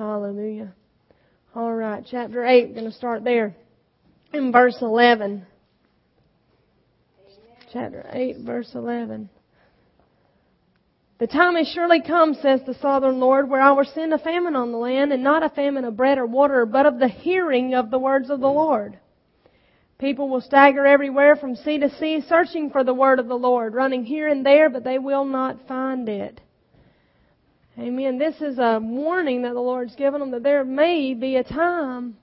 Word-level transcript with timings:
Hallelujah. 0.00 0.72
All 1.54 1.74
right, 1.74 2.02
chapter 2.10 2.42
8, 2.42 2.68
we're 2.68 2.74
going 2.74 2.90
to 2.90 2.96
start 2.96 3.22
there 3.22 3.54
in 4.32 4.50
verse 4.50 4.78
11. 4.80 5.44
Chapter 7.70 8.06
8, 8.10 8.38
verse 8.38 8.70
11. 8.74 9.28
The 11.18 11.26
time 11.26 11.54
has 11.56 11.68
surely 11.74 12.00
come, 12.00 12.32
says 12.32 12.62
the 12.66 12.78
sovereign 12.80 13.20
Lord, 13.20 13.50
where 13.50 13.60
I 13.60 13.72
will 13.72 13.84
send 13.84 14.14
a 14.14 14.18
famine 14.18 14.56
on 14.56 14.72
the 14.72 14.78
land, 14.78 15.12
and 15.12 15.22
not 15.22 15.42
a 15.42 15.50
famine 15.50 15.84
of 15.84 15.98
bread 15.98 16.16
or 16.16 16.24
water, 16.24 16.64
but 16.64 16.86
of 16.86 16.98
the 16.98 17.08
hearing 17.08 17.74
of 17.74 17.90
the 17.90 17.98
words 17.98 18.30
of 18.30 18.40
the 18.40 18.46
Lord. 18.46 18.98
People 19.98 20.30
will 20.30 20.40
stagger 20.40 20.86
everywhere 20.86 21.36
from 21.36 21.56
sea 21.56 21.76
to 21.76 21.94
sea, 21.98 22.24
searching 22.26 22.70
for 22.70 22.84
the 22.84 22.94
word 22.94 23.18
of 23.18 23.28
the 23.28 23.34
Lord, 23.34 23.74
running 23.74 24.06
here 24.06 24.28
and 24.28 24.46
there, 24.46 24.70
but 24.70 24.82
they 24.82 24.98
will 24.98 25.26
not 25.26 25.68
find 25.68 26.08
it. 26.08 26.40
Amen. 27.78 28.18
This 28.18 28.40
is 28.40 28.58
a 28.58 28.78
warning 28.82 29.42
that 29.42 29.54
the 29.54 29.60
Lord's 29.60 29.94
given 29.94 30.20
them 30.20 30.32
that 30.32 30.42
there 30.42 30.64
may 30.64 31.14
be 31.14 31.36
a 31.36 31.44
time 31.44 32.16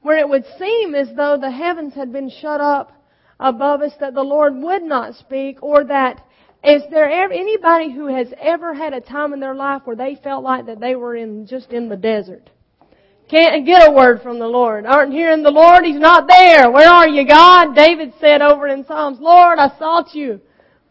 where 0.00 0.18
it 0.18 0.28
would 0.28 0.44
seem 0.58 0.94
as 0.94 1.08
though 1.16 1.36
the 1.36 1.50
heavens 1.50 1.94
had 1.94 2.12
been 2.12 2.30
shut 2.30 2.60
up 2.60 2.92
above 3.38 3.82
us, 3.82 3.92
that 4.00 4.14
the 4.14 4.22
Lord 4.22 4.54
would 4.56 4.82
not 4.82 5.14
speak, 5.14 5.62
or 5.62 5.84
that 5.84 6.24
is 6.64 6.82
there 6.90 7.10
ever, 7.10 7.32
anybody 7.32 7.92
who 7.92 8.06
has 8.06 8.28
ever 8.40 8.74
had 8.74 8.92
a 8.94 9.00
time 9.00 9.32
in 9.32 9.40
their 9.40 9.54
life 9.54 9.82
where 9.84 9.96
they 9.96 10.16
felt 10.22 10.44
like 10.44 10.66
that 10.66 10.80
they 10.80 10.94
were 10.94 11.16
in, 11.16 11.46
just 11.46 11.72
in 11.72 11.88
the 11.88 11.96
desert? 11.96 12.50
Can't 13.28 13.66
get 13.66 13.88
a 13.88 13.92
word 13.92 14.22
from 14.22 14.38
the 14.38 14.46
Lord. 14.46 14.86
Aren't 14.86 15.12
hearing 15.12 15.42
the 15.42 15.50
Lord? 15.50 15.84
He's 15.84 15.98
not 15.98 16.28
there. 16.28 16.70
Where 16.70 16.88
are 16.88 17.08
you, 17.08 17.26
God? 17.26 17.74
David 17.74 18.12
said 18.20 18.42
over 18.42 18.68
in 18.68 18.84
Psalms, 18.84 19.18
Lord, 19.20 19.58
I 19.58 19.76
sought 19.78 20.14
you, 20.14 20.40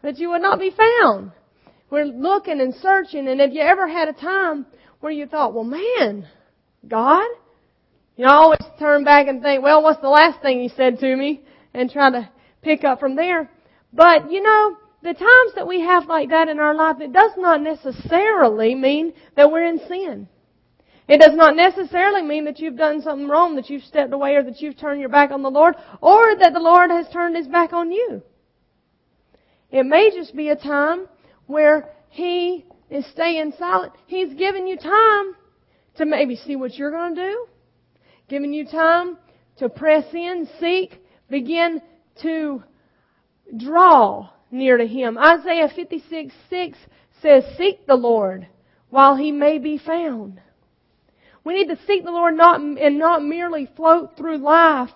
but 0.02 0.18
you 0.18 0.30
would 0.30 0.42
not 0.42 0.58
be 0.58 0.70
found. 0.70 1.32
We're 1.92 2.06
looking 2.06 2.62
and 2.62 2.74
searching, 2.76 3.28
and 3.28 3.38
have 3.38 3.52
you 3.52 3.60
ever 3.60 3.86
had 3.86 4.08
a 4.08 4.14
time 4.14 4.64
where 5.00 5.12
you 5.12 5.26
thought, 5.26 5.52
well 5.52 5.62
man, 5.62 6.26
God? 6.88 7.28
You 8.16 8.24
know, 8.24 8.30
I 8.30 8.34
always 8.36 8.60
turn 8.78 9.04
back 9.04 9.28
and 9.28 9.42
think, 9.42 9.62
well, 9.62 9.82
what's 9.82 10.00
the 10.00 10.08
last 10.08 10.40
thing 10.40 10.62
He 10.62 10.70
said 10.70 11.00
to 11.00 11.14
me? 11.14 11.42
And 11.74 11.90
try 11.90 12.10
to 12.10 12.30
pick 12.62 12.82
up 12.82 12.98
from 12.98 13.14
there. 13.14 13.50
But, 13.92 14.32
you 14.32 14.42
know, 14.42 14.78
the 15.02 15.12
times 15.12 15.54
that 15.54 15.68
we 15.68 15.82
have 15.82 16.06
like 16.06 16.30
that 16.30 16.48
in 16.48 16.60
our 16.60 16.74
life, 16.74 16.96
it 16.98 17.12
does 17.12 17.32
not 17.36 17.60
necessarily 17.60 18.74
mean 18.74 19.12
that 19.36 19.52
we're 19.52 19.66
in 19.66 19.78
sin. 19.86 20.28
It 21.08 21.20
does 21.20 21.34
not 21.34 21.56
necessarily 21.56 22.22
mean 22.22 22.46
that 22.46 22.58
you've 22.58 22.78
done 22.78 23.02
something 23.02 23.28
wrong, 23.28 23.54
that 23.56 23.68
you've 23.68 23.84
stepped 23.84 24.14
away 24.14 24.36
or 24.36 24.42
that 24.44 24.62
you've 24.62 24.78
turned 24.78 25.00
your 25.00 25.10
back 25.10 25.30
on 25.30 25.42
the 25.42 25.50
Lord, 25.50 25.74
or 26.00 26.36
that 26.36 26.54
the 26.54 26.58
Lord 26.58 26.90
has 26.90 27.06
turned 27.12 27.36
His 27.36 27.48
back 27.48 27.74
on 27.74 27.92
you. 27.92 28.22
It 29.70 29.84
may 29.84 30.10
just 30.10 30.34
be 30.34 30.48
a 30.48 30.56
time 30.56 31.08
where 31.52 31.90
He 32.08 32.64
is 32.90 33.06
staying 33.12 33.52
silent. 33.58 33.92
He's 34.06 34.34
giving 34.34 34.66
you 34.66 34.76
time 34.76 35.34
to 35.96 36.04
maybe 36.04 36.36
see 36.36 36.56
what 36.56 36.74
you're 36.74 36.90
going 36.90 37.14
to 37.14 37.30
do, 37.30 37.46
giving 38.28 38.52
you 38.52 38.66
time 38.66 39.18
to 39.58 39.68
press 39.68 40.04
in, 40.12 40.48
seek, 40.58 40.98
begin 41.28 41.80
to 42.22 42.62
draw 43.56 44.30
near 44.50 44.76
to 44.76 44.86
Him. 44.86 45.18
Isaiah 45.18 45.68
56, 45.74 46.34
6 46.50 46.78
says, 47.20 47.44
Seek 47.56 47.86
the 47.86 47.94
Lord 47.94 48.46
while 48.90 49.16
He 49.16 49.32
may 49.32 49.58
be 49.58 49.78
found. 49.78 50.40
We 51.44 51.54
need 51.54 51.74
to 51.74 51.80
seek 51.86 52.04
the 52.04 52.10
Lord 52.10 52.36
not, 52.36 52.60
and 52.60 52.98
not 52.98 53.24
merely 53.24 53.68
float 53.76 54.16
through 54.16 54.38
life 54.38 54.90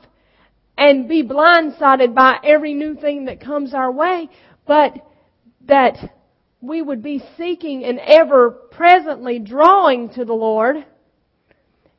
and 0.78 1.08
be 1.08 1.22
blindsided 1.22 2.14
by 2.14 2.38
every 2.44 2.74
new 2.74 2.94
thing 2.94 3.24
that 3.24 3.40
comes 3.40 3.74
our 3.74 3.90
way, 3.90 4.28
but 4.66 4.94
that 5.66 6.15
we 6.60 6.82
would 6.82 7.02
be 7.02 7.22
seeking 7.36 7.84
and 7.84 7.98
ever 7.98 8.50
presently 8.50 9.38
drawing 9.38 10.10
to 10.10 10.24
the 10.24 10.32
Lord 10.32 10.84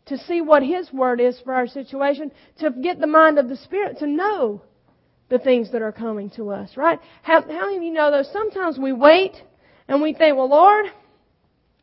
to 0.08 0.18
see 0.18 0.42
what 0.42 0.64
His 0.64 0.92
Word 0.92 1.20
is 1.20 1.40
for 1.44 1.54
our 1.54 1.68
situation, 1.68 2.32
to 2.60 2.72
get 2.72 3.00
the 3.00 3.08
mind 3.08 3.38
of 3.38 3.50
the 3.50 3.58
Spirit, 3.58 4.00
to 4.00 4.08
know 4.08 4.62
the 5.30 5.40
things 5.40 5.72
that 5.72 5.82
are 5.82 5.92
coming 5.92 6.30
to 6.32 6.50
us, 6.50 6.78
right? 6.78 7.00
How, 7.22 7.42
how 7.42 7.66
many 7.66 7.78
of 7.78 7.84
you 7.84 7.92
know 7.92 8.10
though, 8.10 8.24
sometimes 8.32 8.80
we 8.80 8.94
wait 8.94 9.36
and 9.88 10.02
we 10.02 10.14
think, 10.14 10.38
well 10.38 10.50
Lord, 10.50 10.86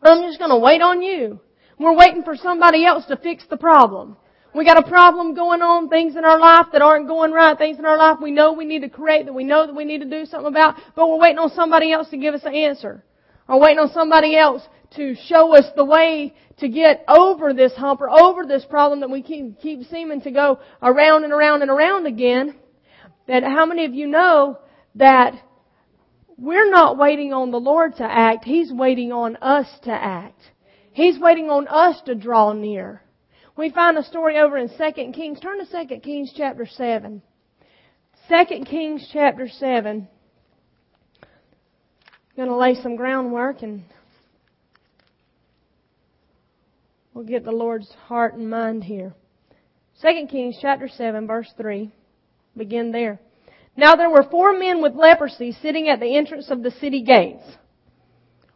I'm 0.02 0.22
just 0.22 0.38
gonna 0.38 0.58
wait 0.58 0.80
on 0.80 1.02
you. 1.02 1.40
We're 1.78 1.96
waiting 1.96 2.22
for 2.22 2.36
somebody 2.36 2.86
else 2.86 3.04
to 3.06 3.16
fix 3.16 3.44
the 3.48 3.56
problem. 3.56 4.16
We 4.54 4.64
got 4.64 4.78
a 4.78 4.88
problem 4.88 5.34
going 5.34 5.62
on, 5.62 5.88
things 5.88 6.14
in 6.14 6.24
our 6.24 6.38
life 6.38 6.66
that 6.72 6.80
aren't 6.80 7.08
going 7.08 7.32
right, 7.32 7.58
things 7.58 7.78
in 7.78 7.84
our 7.84 7.98
life 7.98 8.18
we 8.22 8.30
know 8.30 8.52
we 8.52 8.64
need 8.64 8.82
to 8.82 8.88
correct, 8.88 9.26
that 9.26 9.32
we 9.32 9.42
know 9.42 9.66
that 9.66 9.74
we 9.74 9.84
need 9.84 9.98
to 9.98 10.08
do 10.08 10.24
something 10.26 10.46
about, 10.46 10.76
but 10.94 11.08
we're 11.08 11.18
waiting 11.18 11.38
on 11.38 11.50
somebody 11.50 11.90
else 11.92 12.08
to 12.10 12.16
give 12.16 12.34
us 12.34 12.44
an 12.44 12.54
answer. 12.54 13.02
Or 13.48 13.60
waiting 13.60 13.80
on 13.80 13.90
somebody 13.92 14.36
else 14.36 14.62
to 14.96 15.16
show 15.26 15.56
us 15.56 15.66
the 15.74 15.84
way 15.84 16.34
to 16.58 16.68
get 16.68 17.04
over 17.08 17.52
this 17.52 17.74
hump 17.74 18.00
or 18.00 18.08
over 18.08 18.46
this 18.46 18.64
problem 18.64 19.00
that 19.00 19.10
we 19.10 19.22
keep, 19.22 19.60
keep 19.60 19.82
seeming 19.90 20.20
to 20.20 20.30
go 20.30 20.60
around 20.80 21.24
and 21.24 21.32
around 21.32 21.62
and 21.62 21.70
around 21.70 22.06
again. 22.06 22.54
That 23.26 23.42
how 23.42 23.66
many 23.66 23.84
of 23.86 23.94
you 23.94 24.06
know 24.06 24.58
that 24.94 25.34
we're 26.36 26.70
not 26.70 26.96
waiting 26.96 27.32
on 27.32 27.50
the 27.50 27.58
Lord 27.58 27.96
to 27.96 28.04
act, 28.04 28.44
He's 28.44 28.72
waiting 28.72 29.12
on 29.12 29.36
us 29.36 29.66
to 29.82 29.90
act. 29.90 30.40
He's 30.92 31.18
waiting 31.18 31.50
on 31.50 31.66
us 31.66 32.00
to 32.06 32.14
draw 32.14 32.52
near. 32.52 33.03
We 33.56 33.70
find 33.70 33.96
a 33.96 34.02
story 34.02 34.38
over 34.38 34.56
in 34.56 34.68
2 34.68 35.12
Kings. 35.12 35.38
Turn 35.38 35.64
to 35.64 35.86
2 35.86 36.00
Kings 36.00 36.32
chapter 36.36 36.66
7. 36.66 37.22
2 38.28 38.64
Kings 38.64 39.08
chapter 39.12 39.48
7. 39.48 40.08
I'm 41.22 41.28
Going 42.36 42.48
to 42.48 42.56
lay 42.56 42.74
some 42.82 42.96
groundwork 42.96 43.62
and 43.62 43.84
we'll 47.12 47.24
get 47.24 47.44
the 47.44 47.52
Lord's 47.52 47.92
heart 48.08 48.34
and 48.34 48.50
mind 48.50 48.82
here. 48.82 49.14
2 50.02 50.26
Kings 50.28 50.58
chapter 50.60 50.88
7 50.88 51.28
verse 51.28 51.52
3. 51.56 51.92
Begin 52.56 52.90
there. 52.90 53.20
Now 53.76 53.94
there 53.94 54.10
were 54.10 54.26
four 54.28 54.58
men 54.58 54.82
with 54.82 54.96
leprosy 54.96 55.52
sitting 55.62 55.88
at 55.88 56.00
the 56.00 56.16
entrance 56.16 56.50
of 56.50 56.64
the 56.64 56.72
city 56.72 57.04
gates. 57.04 57.44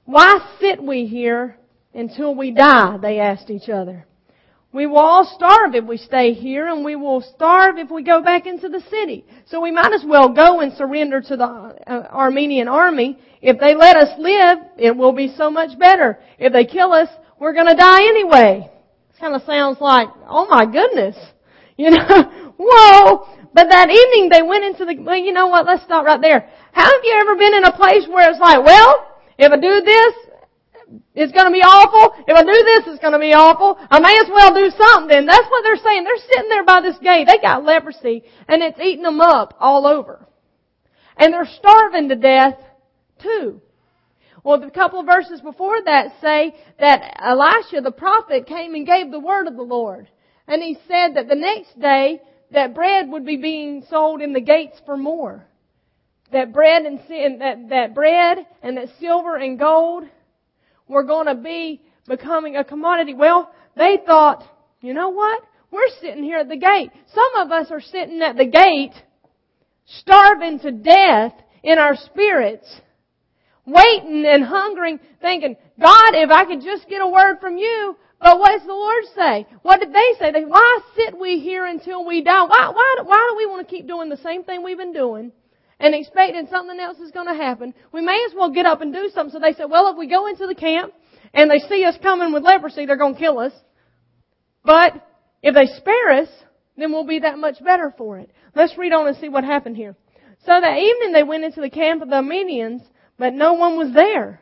Why 0.07 0.57
sit 0.61 0.83
we 0.83 1.07
here 1.07 1.57
until 1.95 2.35
we 2.35 2.51
die, 2.51 2.97
they 3.01 3.21
asked 3.21 3.51
each 3.51 3.69
other. 3.69 4.08
We 4.71 4.87
will 4.87 4.99
all 4.99 5.25
starve 5.35 5.75
if 5.75 5.85
we 5.85 5.97
stay 5.97 6.35
here 6.35 6.67
and 6.67 6.85
we 6.85 6.95
will 6.95 7.23
starve 7.23 7.79
if 7.79 7.91
we 7.91 8.03
go 8.03 8.23
back 8.23 8.47
into 8.47 8.69
the 8.69 8.83
city. 8.91 9.25
So 9.47 9.61
we 9.63 9.71
might 9.71 9.95
as 9.95 10.05
well 10.07 10.29
go 10.29 10.61
and 10.61 10.75
surrender 10.75 11.23
to 11.23 11.37
the 11.37 11.45
uh, 11.45 12.15
Aramean 12.15 12.71
army. 12.71 13.19
If 13.41 13.59
they 13.59 13.75
let 13.75 13.97
us 13.97 14.11
live, 14.19 14.59
it 14.77 14.95
will 14.95 15.13
be 15.13 15.35
so 15.37 15.51
much 15.51 15.79
better. 15.79 16.19
If 16.39 16.53
they 16.53 16.67
kill 16.67 16.93
us, 16.93 17.09
we're 17.39 17.55
gonna 17.55 17.77
die 17.77 18.03
anyway. 18.03 18.71
This 19.11 19.21
kind 19.21 19.35
of 19.35 19.43
sounds 19.43 19.81
like, 19.81 20.09
oh 20.29 20.47
my 20.49 20.67
goodness. 20.67 21.17
You 21.79 21.91
know, 21.91 22.55
whoa! 22.59 23.39
But 23.55 23.69
that 23.71 23.89
evening 23.89 24.31
they 24.31 24.43
went 24.43 24.65
into 24.65 24.85
the, 24.85 25.01
well 25.01 25.17
you 25.17 25.33
know 25.33 25.47
what, 25.47 25.65
let's 25.65 25.85
stop 25.85 26.05
right 26.05 26.21
there. 26.21 26.51
Have 26.73 27.01
you 27.05 27.15
ever 27.21 27.37
been 27.37 27.55
in 27.55 27.63
a 27.63 27.71
place 27.71 28.05
where 28.09 28.29
it's 28.29 28.41
like, 28.41 28.65
well, 28.65 29.07
if 29.39 29.53
I 29.53 29.57
do 29.57 29.81
this, 29.87 30.28
it's 31.15 31.33
gonna 31.33 31.53
be 31.53 31.63
awful. 31.63 32.25
If 32.27 32.37
I 32.37 32.43
do 32.43 32.65
this, 32.65 32.95
it's 32.95 33.03
gonna 33.03 33.19
be 33.19 33.35
awful. 33.35 33.79
I 33.91 34.01
may 34.01 34.17
as 34.19 34.29
well 34.29 34.55
do 34.55 34.71
something. 34.71 35.27
That's 35.27 35.49
what 35.51 35.63
they're 35.63 35.77
saying. 35.77 36.05
They're 36.05 36.27
sitting 36.33 36.49
there 36.49 36.65
by 36.65 36.81
this 36.81 36.99
gate. 36.99 37.27
They 37.27 37.39
got 37.39 37.65
leprosy 37.65 38.25
and 38.49 38.63
it's 38.63 38.81
eating 38.81 39.03
them 39.03 39.21
up 39.21 39.55
all 39.61 39.87
over. 39.87 40.27
And 41.17 41.33
they're 41.33 41.47
starving 41.59 42.09
to 42.09 42.17
death 42.17 42.59
too. 43.21 43.61
Well, 44.45 44.61
the 44.61 44.71
couple 44.71 45.01
of 45.01 45.07
verses 45.07 45.41
before 45.41 45.83
that 45.85 46.21
say 46.21 46.55
that 46.79 47.21
Elisha 47.23 47.81
the 47.83 47.91
prophet 47.91 48.47
came 48.47 48.75
and 48.75 48.87
gave 48.87 49.11
the 49.11 49.21
word 49.21 49.47
of 49.47 49.57
the 49.57 49.63
Lord. 49.63 50.09
And 50.47 50.63
he 50.63 50.79
said 50.89 51.15
that 51.17 51.29
the 51.29 51.35
next 51.35 51.79
day 51.79 52.23
that 52.53 52.75
bread 52.75 53.11
would 53.11 53.27
be 53.27 53.37
being 53.37 53.85
sold 53.91 54.23
in 54.23 54.33
the 54.33 54.41
gates 54.41 54.81
for 54.87 54.97
more. 54.97 55.45
That 56.33 56.53
bread 56.53 56.85
and 56.85 56.99
that, 57.41 57.69
that 57.71 57.95
bread 57.95 58.47
and 58.63 58.77
that 58.77 58.89
silver 59.01 59.37
and 59.37 59.59
gold 59.59 60.05
were 60.89 61.05
going 61.05 61.27
to 61.27 61.35
be 61.35 61.83
becoming 62.07 62.57
a 62.57 62.65
commodity. 62.65 63.15
Well, 63.15 63.53
they 63.77 63.99
thought, 64.05 64.45
you 64.81 64.95
know 64.95 65.11
what? 65.11 65.43
We're 65.71 65.89
sitting 66.01 66.25
here 66.25 66.39
at 66.39 66.49
the 66.49 66.57
gate. 66.57 66.91
Some 67.15 67.47
of 67.47 67.53
us 67.53 67.71
are 67.71 67.81
sitting 67.81 68.23
at 68.23 68.37
the 68.37 68.47
gate, 68.47 68.95
starving 69.85 70.61
to 70.61 70.73
death 70.73 71.35
in 71.63 71.79
our 71.79 71.95
spirits, 71.97 72.67
waiting 73.67 74.25
and 74.27 74.45
hungering, 74.45 74.99
thinking, 75.21 75.57
God, 75.81 76.11
if 76.15 76.31
I 76.31 76.45
could 76.47 76.63
just 76.63 76.89
get 76.89 77.03
a 77.03 77.09
word 77.09 77.39
from 77.41 77.59
you, 77.59 77.97
but 78.21 78.39
what 78.39 78.59
does 78.59 78.67
the 78.67 78.73
Lord 78.73 79.05
say? 79.15 79.47
What 79.63 79.81
did 79.81 79.93
they 79.93 80.19
say? 80.19 80.33
They, 80.33 80.45
why 80.45 80.81
sit 80.97 81.19
we 81.19 81.39
here 81.39 81.67
until 81.67 82.05
we 82.05 82.23
die? 82.23 82.43
Why, 82.43 82.71
why, 82.75 82.97
why 83.05 83.29
do 83.31 83.37
we 83.37 83.47
want 83.47 83.69
to 83.69 83.71
keep 83.71 83.87
doing 83.87 84.09
the 84.09 84.17
same 84.17 84.43
thing 84.43 84.65
we've 84.65 84.79
been 84.79 84.93
doing? 84.93 85.33
And 85.81 85.95
expecting 85.95 86.47
something 86.51 86.79
else 86.81 86.99
is 86.99 87.13
going 87.13 87.27
to 87.29 87.35
happen, 87.35 87.73
we 87.93 88.01
may 88.01 88.25
as 88.29 88.35
well 88.35 88.51
get 88.51 88.67
up 88.67 88.81
and 88.81 88.93
do 88.93 89.11
something. 89.15 89.33
So 89.33 89.39
they 89.39 89.55
said, 89.55 89.71
well, 89.71 89.91
if 89.93 89.97
we 89.97 90.09
go 90.09 90.27
into 90.27 90.47
the 90.47 90.55
camp 90.55 90.93
and 91.33 91.51
they 91.51 91.59
see 91.69 91.85
us 91.85 91.97
coming 92.03 92.33
with 92.33 92.43
leprosy, 92.43 92.87
they're 92.87 92.97
going 92.97 93.15
to 93.15 93.21
kill 93.21 93.39
us. 93.39 93.53
But 94.65 94.95
if 95.43 95.55
they 95.55 95.67
spare 95.77 96.23
us, 96.23 96.29
then 96.77 96.93
we'll 96.93 97.07
be 97.07 97.21
that 97.21 97.39
much 97.39 97.63
better 97.63 97.95
for 97.97 98.19
it. 98.19 98.31
Let's 98.55 98.77
read 98.77 98.93
on 98.93 99.07
and 99.07 99.17
see 99.17 99.29
what 99.29 99.45
happened 99.45 99.77
here. 99.77 99.97
So 100.47 100.53
that 100.61 100.79
evening 100.79 101.13
they 101.13 101.23
went 101.23 101.45
into 101.45 101.61
the 101.61 101.71
camp 101.71 102.03
of 102.03 102.09
the 102.09 102.17
Arameans, 102.17 102.83
but 103.19 103.35
no 103.35 103.55
one 103.55 103.77
was 103.77 103.93
there. 103.95 104.41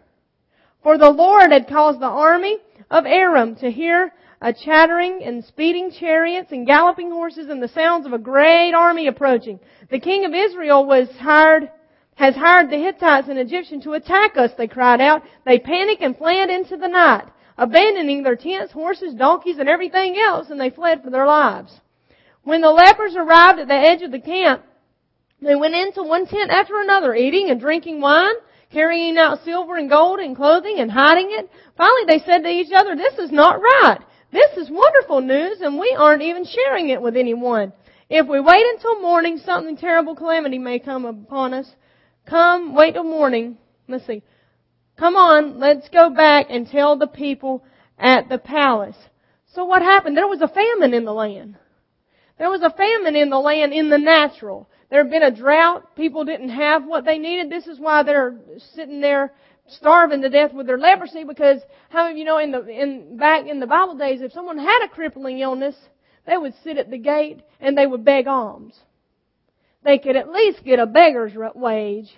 For 0.83 0.99
the 0.99 1.11
Lord 1.11 1.50
had 1.50 1.69
caused 1.69 2.00
the 2.00 2.06
army 2.06 2.59
of 2.91 3.06
Aram 3.06 3.56
to 3.56 3.71
hear 3.71 4.12
a 4.41 4.53
chattering 4.53 5.23
and 5.25 5.44
speeding 5.44 5.91
chariots 5.91 6.53
and 6.53 6.67
galloping 6.67 7.11
horses 7.11 7.49
and 7.49 7.62
the 7.62 7.69
sounds 7.69 8.06
of 8.06 8.12
a 8.12 8.19
great 8.19 8.73
army 8.73 9.06
approaching. 9.06 9.59
The 9.91 10.00
king 10.00 10.25
of 10.25 10.35
Israel 10.35 10.85
was 10.85 11.09
hired, 11.19 11.71
has 12.17 12.35
hired 12.35 12.71
the 12.71 12.79
Hittites 12.79 13.29
and 13.29 13.38
Egyptians 13.38 13.85
to 13.85 13.93
attack 13.94 14.37
us, 14.37 14.50
they 14.56 14.67
cried 14.67 15.00
out. 15.00 15.23
They 15.44 15.59
panicked 15.59 16.03
and 16.03 16.17
fled 16.17 16.50
into 16.50 16.77
the 16.77 16.88
night, 16.88 17.29
abandoning 17.56 18.23
their 18.23 18.37
tents, 18.37 18.73
horses, 18.73 19.15
donkeys, 19.15 19.59
and 19.59 19.69
everything 19.69 20.17
else, 20.19 20.49
and 20.50 20.61
they 20.61 20.71
fled 20.71 21.03
for 21.03 21.11
their 21.11 21.27
lives. 21.27 21.81
When 22.43 22.61
the 22.61 22.71
lepers 22.71 23.17
arrived 23.17 23.59
at 23.59 23.69
the 23.69 23.75
edge 23.75 24.03
of 24.03 24.12
the 24.12 24.21
camp, 24.21 24.62
they 25.43 25.56
went 25.56 25.75
into 25.75 26.03
one 26.03 26.27
tent 26.27 26.50
after 26.50 26.81
another, 26.81 27.15
eating 27.15 27.50
and 27.50 27.61
drinking 27.61 28.00
wine, 28.00 28.35
carrying 28.73 29.17
out 29.19 29.44
silver 29.44 29.77
and 29.77 29.88
gold 29.88 30.19
and 30.19 30.37
clothing 30.37 30.79
and 30.79 30.91
hiding 30.91 31.29
it. 31.31 31.50
Finally 31.77 32.05
they 32.06 32.19
said 32.25 32.43
to 32.43 32.49
each 32.49 32.73
other, 32.75 32.97
this 32.97 33.19
is 33.19 33.31
not 33.31 33.61
right. 33.61 33.99
This 34.37 34.67
is 34.67 34.71
wonderful 34.71 35.23
news 35.23 35.62
and 35.62 35.79
we 35.79 35.97
aren't 35.99 36.21
even 36.21 36.44
sharing 36.44 36.91
it 36.91 37.00
with 37.00 37.17
anyone. 37.17 37.73
If 38.11 38.29
we 38.29 38.38
wait 38.38 38.67
until 38.75 39.00
morning, 39.00 39.38
something 39.38 39.79
terrible 39.79 40.15
calamity 40.15 40.59
may 40.59 40.79
come 40.79 41.06
upon 41.06 41.55
us. 41.55 41.67
Come, 42.27 42.75
wait 42.75 42.93
till 42.93 43.03
morning. 43.03 43.56
Let's 43.88 44.06
see. 44.06 44.23
Come 44.99 45.17
on, 45.17 45.59
let's 45.59 45.88
go 45.88 46.11
back 46.11 46.49
and 46.50 46.69
tell 46.69 46.99
the 46.99 47.06
people 47.06 47.65
at 47.99 48.29
the 48.29 48.37
palace. 48.37 48.97
So 49.55 49.65
what 49.65 49.81
happened? 49.81 50.19
There 50.19 50.29
was 50.29 50.43
a 50.43 50.49
famine 50.49 50.93
in 50.93 51.06
the 51.06 51.15
land. 51.15 51.56
There 52.38 52.50
was 52.50 52.61
a 52.61 52.69
famine 52.69 53.17
in 53.17 53.31
the 53.31 53.38
land 53.38 53.73
in 53.73 53.88
the 53.88 53.97
natural. 53.97 54.69
There 54.91 55.03
had 55.03 55.11
been 55.11 55.23
a 55.23 55.35
drought. 55.35 55.97
People 55.97 56.27
didn't 56.27 56.50
have 56.50 56.85
what 56.85 57.06
they 57.06 57.17
needed. 57.17 57.49
This 57.49 57.67
is 57.67 57.81
why 57.81 58.03
they're 58.03 58.38
sitting 58.75 59.00
there 59.00 59.33
starving 59.68 60.22
to 60.22 60.28
death 60.28 60.52
with 60.52 60.66
their 60.66 60.78
leprosy 60.78 61.24
because 61.24 61.60
how 61.88 62.04
many 62.04 62.12
of 62.12 62.18
you 62.18 62.24
know 62.24 62.38
in 62.38 62.52
the, 62.52 62.66
in, 62.68 63.16
back 63.16 63.46
in 63.46 63.60
the 63.60 63.66
Bible 63.66 63.96
days, 63.96 64.20
if 64.20 64.32
someone 64.32 64.58
had 64.58 64.84
a 64.84 64.88
crippling 64.88 65.38
illness, 65.40 65.76
they 66.26 66.36
would 66.36 66.54
sit 66.62 66.78
at 66.78 66.90
the 66.90 66.98
gate 66.98 67.40
and 67.60 67.76
they 67.76 67.86
would 67.86 68.04
beg 68.04 68.26
alms. 68.26 68.74
They 69.84 69.98
could 69.98 70.16
at 70.16 70.30
least 70.30 70.64
get 70.64 70.78
a 70.78 70.86
beggar's 70.86 71.32
wage 71.54 72.10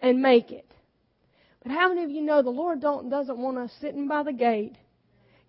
and 0.00 0.20
make 0.20 0.50
it. 0.50 0.70
But 1.62 1.72
how 1.72 1.88
many 1.88 2.04
of 2.04 2.10
you 2.10 2.22
know 2.22 2.42
the 2.42 2.50
Lord 2.50 2.80
don't, 2.80 3.08
doesn't 3.08 3.38
want 3.38 3.58
us 3.58 3.72
sitting 3.80 4.06
by 4.06 4.22
the 4.22 4.32
gate, 4.32 4.76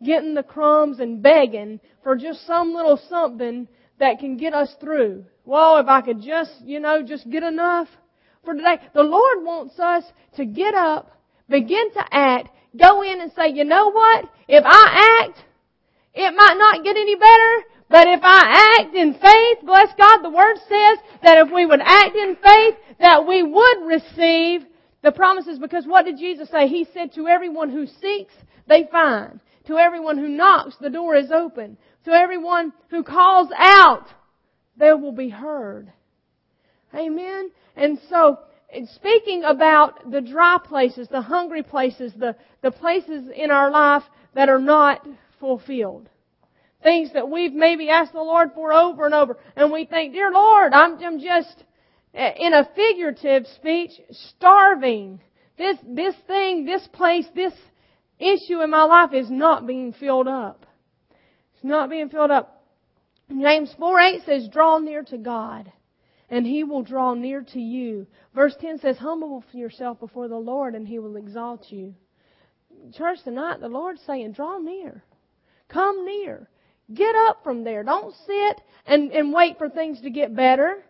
getting 0.03 0.33
the 0.33 0.43
crumbs 0.43 0.99
and 0.99 1.21
begging 1.21 1.79
for 2.03 2.15
just 2.15 2.45
some 2.47 2.73
little 2.73 2.99
something 3.09 3.67
that 3.99 4.19
can 4.19 4.37
get 4.37 4.53
us 4.53 4.73
through. 4.79 5.25
Well, 5.45 5.77
if 5.77 5.87
I 5.87 6.01
could 6.01 6.21
just, 6.21 6.51
you 6.63 6.79
know, 6.79 7.01
just 7.01 7.29
get 7.29 7.43
enough 7.43 7.87
for 8.43 8.53
today. 8.53 8.79
The 8.93 9.03
Lord 9.03 9.43
wants 9.43 9.79
us 9.79 10.03
to 10.35 10.45
get 10.45 10.73
up, 10.73 11.11
begin 11.49 11.91
to 11.93 12.03
act, 12.11 12.49
go 12.79 13.03
in 13.03 13.21
and 13.21 13.31
say, 13.33 13.49
you 13.49 13.63
know 13.63 13.91
what? 13.91 14.25
If 14.47 14.63
I 14.65 15.23
act, 15.23 15.43
it 16.13 16.33
might 16.35 16.55
not 16.57 16.83
get 16.83 16.95
any 16.95 17.15
better, 17.15 17.63
but 17.89 18.07
if 18.07 18.19
I 18.23 18.79
act 18.79 18.95
in 18.95 19.13
faith, 19.13 19.65
bless 19.65 19.89
God, 19.97 20.21
the 20.21 20.29
Word 20.29 20.57
says 20.57 20.97
that 21.23 21.45
if 21.45 21.53
we 21.53 21.65
would 21.65 21.81
act 21.81 22.15
in 22.15 22.35
faith, 22.35 22.75
that 22.99 23.27
we 23.27 23.43
would 23.43 23.85
receive 23.85 24.65
the 25.03 25.11
promises 25.11 25.59
because 25.59 25.85
what 25.85 26.05
did 26.05 26.17
Jesus 26.17 26.49
say? 26.49 26.67
He 26.67 26.87
said 26.93 27.13
to 27.13 27.27
everyone 27.27 27.69
who 27.69 27.85
seeks, 27.85 28.33
they 28.67 28.87
find. 28.91 29.39
To 29.67 29.77
everyone 29.77 30.17
who 30.17 30.27
knocks, 30.27 30.75
the 30.79 30.89
door 30.89 31.15
is 31.15 31.31
open. 31.31 31.77
To 32.05 32.11
everyone 32.11 32.73
who 32.89 33.03
calls 33.03 33.49
out, 33.57 34.07
they 34.77 34.93
will 34.93 35.11
be 35.11 35.29
heard. 35.29 35.91
Amen? 36.95 37.51
And 37.75 37.99
so, 38.09 38.39
speaking 38.93 39.43
about 39.43 40.11
the 40.11 40.21
dry 40.21 40.57
places, 40.63 41.07
the 41.07 41.21
hungry 41.21 41.63
places, 41.63 42.13
the, 42.17 42.35
the 42.61 42.71
places 42.71 43.29
in 43.33 43.49
our 43.49 43.71
life 43.71 44.03
that 44.35 44.49
are 44.49 44.59
not 44.59 45.07
fulfilled. 45.39 46.09
Things 46.83 47.13
that 47.13 47.29
we've 47.29 47.53
maybe 47.53 47.89
asked 47.89 48.13
the 48.13 48.19
Lord 48.19 48.51
for 48.53 48.73
over 48.73 49.05
and 49.05 49.13
over, 49.13 49.37
and 49.55 49.71
we 49.71 49.85
think, 49.85 50.13
Dear 50.13 50.31
Lord, 50.31 50.73
I'm, 50.73 51.01
I'm 51.03 51.19
just, 51.19 51.63
eh, 52.13 52.33
in 52.37 52.53
a 52.53 52.69
figurative 52.75 53.47
speech, 53.55 53.91
starving. 54.11 55.21
This, 55.57 55.77
this 55.87 56.15
thing, 56.27 56.65
this 56.65 56.87
place, 56.93 57.25
this 57.33 57.53
issue 58.19 58.61
in 58.61 58.69
my 58.69 58.83
life 58.83 59.13
is 59.13 59.29
not 59.31 59.65
being 59.65 59.93
filled 59.93 60.27
up. 60.27 60.65
It's 61.55 61.63
not 61.63 61.89
being 61.89 62.09
filled 62.09 62.31
up. 62.31 62.63
James 63.29 63.73
4 63.79 63.99
8 63.99 64.21
says, 64.25 64.49
draw 64.49 64.77
near 64.77 65.03
to 65.03 65.17
God 65.17 65.71
and 66.29 66.45
He 66.45 66.63
will 66.63 66.83
draw 66.83 67.13
near 67.13 67.41
to 67.53 67.59
you. 67.59 68.07
Verse 68.35 68.55
10 68.59 68.79
says, 68.79 68.97
humble 68.97 69.43
yourself 69.53 69.99
before 69.99 70.27
the 70.27 70.35
Lord 70.35 70.75
and 70.75 70.87
He 70.87 70.99
will 70.99 71.15
exalt 71.15 71.65
you. 71.69 71.95
Church 72.93 73.19
tonight, 73.23 73.59
the 73.59 73.67
Lord's 73.67 74.01
saying, 74.05 74.33
draw 74.33 74.57
near. 74.59 75.03
Come 75.69 76.05
near. 76.05 76.49
Get 76.93 77.15
up 77.27 77.43
from 77.43 77.63
there. 77.63 77.83
Don't 77.83 78.15
sit 78.25 78.61
and, 78.85 79.11
and 79.11 79.33
wait 79.33 79.57
for 79.57 79.69
things 79.69 80.01
to 80.01 80.09
get 80.09 80.35
better. 80.35 80.83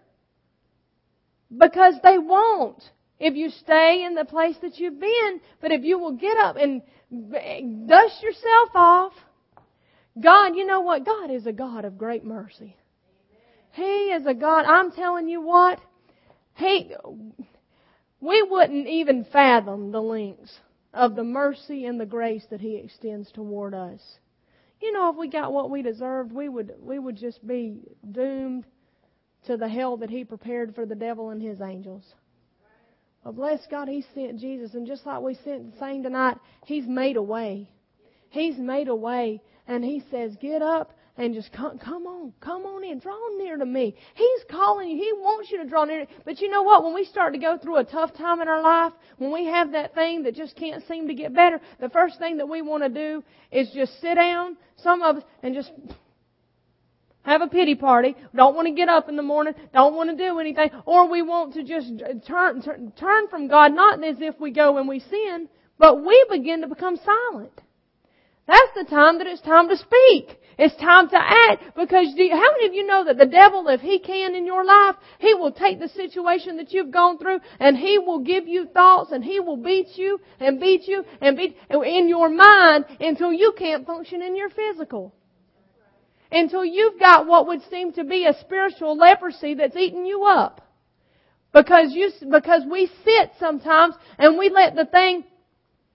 Because 1.56 1.96
they 2.04 2.18
won't 2.18 2.84
if 3.20 3.36
you 3.36 3.50
stay 3.50 4.04
in 4.06 4.14
the 4.16 4.26
place 4.26 4.56
that 4.62 4.78
you've 4.78 5.00
been. 5.00 5.42
But 5.62 5.72
if 5.72 5.84
you 5.84 5.98
will 5.98 6.14
get 6.14 6.38
up 6.38 6.58
and 6.58 6.82
dust 7.88 8.22
yourself 8.22 8.70
off, 8.76 9.14
God, 10.22 10.56
you 10.56 10.66
know 10.66 10.82
what? 10.82 11.06
God 11.06 11.32
is 11.32 11.46
a 11.46 11.54
God 11.54 11.86
of 11.86 11.98
great 11.98 12.24
mercy. 12.24 12.76
He 13.78 14.12
is 14.12 14.26
a 14.26 14.34
God, 14.34 14.66
I'm 14.66 14.92
telling 14.92 15.30
you 15.30 15.40
what, 15.40 15.80
He, 16.56 16.92
we 18.20 18.42
wouldn't 18.42 18.88
even 18.88 19.24
fathom 19.32 19.92
the 19.92 20.02
lengths 20.02 20.60
of 20.96 21.16
the 21.16 21.24
mercy 21.24 21.86
and 21.86 22.00
the 22.00 22.06
grace 22.08 22.44
that 22.50 22.60
He 22.60 22.76
extends 22.76 23.32
toward 23.32 23.76
us. 23.76 24.02
You 24.82 24.92
know, 24.92 25.12
if 25.12 25.16
we 25.16 25.30
got 25.30 25.54
what 25.54 25.70
we 25.70 25.84
deserved, 25.84 26.32
we 26.32 26.50
would, 26.50 26.74
we 26.82 26.98
would 26.98 27.18
just 27.18 27.46
be 27.46 27.82
doomed 28.12 28.66
to 29.46 29.58
the 29.58 29.70
hell 29.70 29.98
that 29.98 30.10
He 30.10 30.24
prepared 30.24 30.74
for 30.74 30.88
the 30.88 30.96
devil 30.96 31.30
and 31.30 31.40
his 31.40 31.62
angels. 31.62 32.04
Well, 33.24 33.34
bless 33.34 33.60
God, 33.70 33.88
He 33.88 34.04
sent 34.16 34.40
Jesus, 34.40 34.74
and 34.74 34.88
just 34.88 35.06
like 35.06 35.22
we 35.22 35.38
sent 35.44 35.78
saying 35.80 36.02
tonight, 36.02 36.38
He's 36.66 36.88
made 36.88 37.16
a 37.16 37.22
way. 37.22 37.70
He's 38.30 38.58
made 38.58 38.88
a 38.88 38.96
way 38.96 39.42
and 39.68 39.84
he 39.84 40.04
says, 40.10 40.36
get 40.40 40.62
up 40.62 40.98
and 41.18 41.34
just 41.34 41.52
come, 41.52 41.80
come 41.80 42.06
on, 42.06 42.34
come 42.40 42.66
on 42.66 42.84
in, 42.84 43.00
draw 43.00 43.18
near 43.38 43.58
to 43.58 43.66
me. 43.66 43.96
He's 44.14 44.44
calling 44.50 44.90
you. 44.90 44.98
He 44.98 45.12
wants 45.14 45.52
you 45.52 45.58
to 45.64 45.68
draw 45.68 45.86
near. 45.86 46.06
But 46.26 46.40
you 46.40 46.50
know 46.50 46.64
what? 46.64 46.84
When 46.84 46.94
we 46.94 47.06
start 47.06 47.34
to 47.34 47.40
go 47.40 47.58
through 47.58 47.78
a 47.78 47.84
tough 47.84 48.14
time 48.16 48.42
in 48.42 48.48
our 48.48 48.62
life, 48.62 48.94
when 49.18 49.32
we 49.32 49.46
have 49.46 49.72
that 49.72 49.96
thing 49.96 50.24
that 50.24 50.36
just 50.36 50.56
can't 50.56 50.84
seem 50.88 51.08
to 51.08 51.14
get 51.16 51.34
better, 51.34 51.60
the 51.80 51.90
first 51.90 52.20
thing 52.20 52.38
that 52.38 52.48
we 52.48 52.62
want 52.62 52.84
to 52.84 52.90
do 52.90 53.24
is 53.52 53.70
just 53.72 54.00
sit 54.00 54.16
down, 54.16 54.58
some 54.78 55.02
of 55.02 55.18
us, 55.18 55.24
and 55.42 55.56
just 55.56 55.72
have 57.24 57.42
a 57.42 57.48
pity 57.48 57.76
party, 57.76 58.16
don't 58.34 58.56
want 58.56 58.68
to 58.68 58.74
get 58.74 58.88
up 58.88 59.10
in 59.10 59.18
the 59.18 59.22
morning, 59.22 59.54
don't 59.74 59.96
want 59.96 60.10
to 60.10 60.16
do 60.16 60.40
anything, 60.40 60.70
or 60.86 61.10
we 61.10 61.22
want 61.22 61.54
to 61.56 61.64
just 61.64 61.92
turn, 62.26 62.62
turn, 62.62 62.94
turn 62.98 63.28
from 63.28 63.50
God, 63.50 63.74
not 63.74 64.02
as 64.02 64.18
if 64.22 64.40
we 64.40 64.52
go 64.52 64.78
and 64.78 64.88
we 64.88 65.00
sin, 65.00 65.50
but 65.78 66.06
we 66.06 66.26
begin 66.30 66.62
to 66.62 66.68
become 66.68 66.98
silent. 66.98 67.62
That's 68.48 68.74
the 68.76 68.86
time 68.86 69.18
that 69.18 69.28
it's 69.28 69.42
time 69.42 69.68
to 69.68 69.78
speak. 69.78 70.40
It's 70.58 70.76
time 70.78 71.08
to 71.10 71.18
act 71.18 71.76
because 71.76 72.08
you, 72.16 72.32
how 72.32 72.52
many 72.54 72.66
of 72.66 72.74
you 72.74 72.88
know 72.88 73.06
that 73.06 73.18
the 73.18 73.28
devil, 73.28 73.68
if 73.68 73.82
he 73.82 74.00
can 74.00 74.34
in 74.34 74.46
your 74.46 74.66
life, 74.66 74.96
he 75.20 75.36
will 75.36 75.52
take 75.52 75.80
the 75.80 75.90
situation 75.90 76.58
that 76.58 76.72
you've 76.72 76.90
gone 76.90 77.20
through 77.20 77.40
and 77.60 77.78
he 77.78 78.00
will 78.00 78.20
give 78.20 78.48
you 78.48 78.66
thoughts 78.66 79.12
and 79.12 79.24
he 79.24 79.40
will 79.40 79.58
beat 79.58 79.90
you 79.98 80.20
and 80.40 80.60
beat 80.60 80.88
you 80.88 81.04
and 81.22 81.38
beat 81.38 81.58
in 81.70 82.08
your 82.08 82.30
mind 82.30 82.86
until 83.00 83.32
you 83.32 83.54
can't 83.58 83.86
function 83.86 84.24
in 84.24 84.36
your 84.36 84.50
physical. 84.50 85.14
Until 86.32 86.66
you've 86.66 87.00
got 87.00 87.28
what 87.28 87.48
would 87.48 87.62
seem 87.70 87.94
to 87.94 88.04
be 88.04 88.26
a 88.26 88.34
spiritual 88.42 88.98
leprosy 88.98 89.54
that's 89.54 89.76
eating 89.76 90.06
you 90.08 90.24
up. 90.24 90.62
Because 91.54 91.92
you, 91.92 92.10
because 92.32 92.64
we 92.70 92.90
sit 93.06 93.32
sometimes 93.40 93.96
and 94.18 94.38
we 94.38 94.50
let 94.50 94.76
the 94.76 94.86
thing 94.86 95.24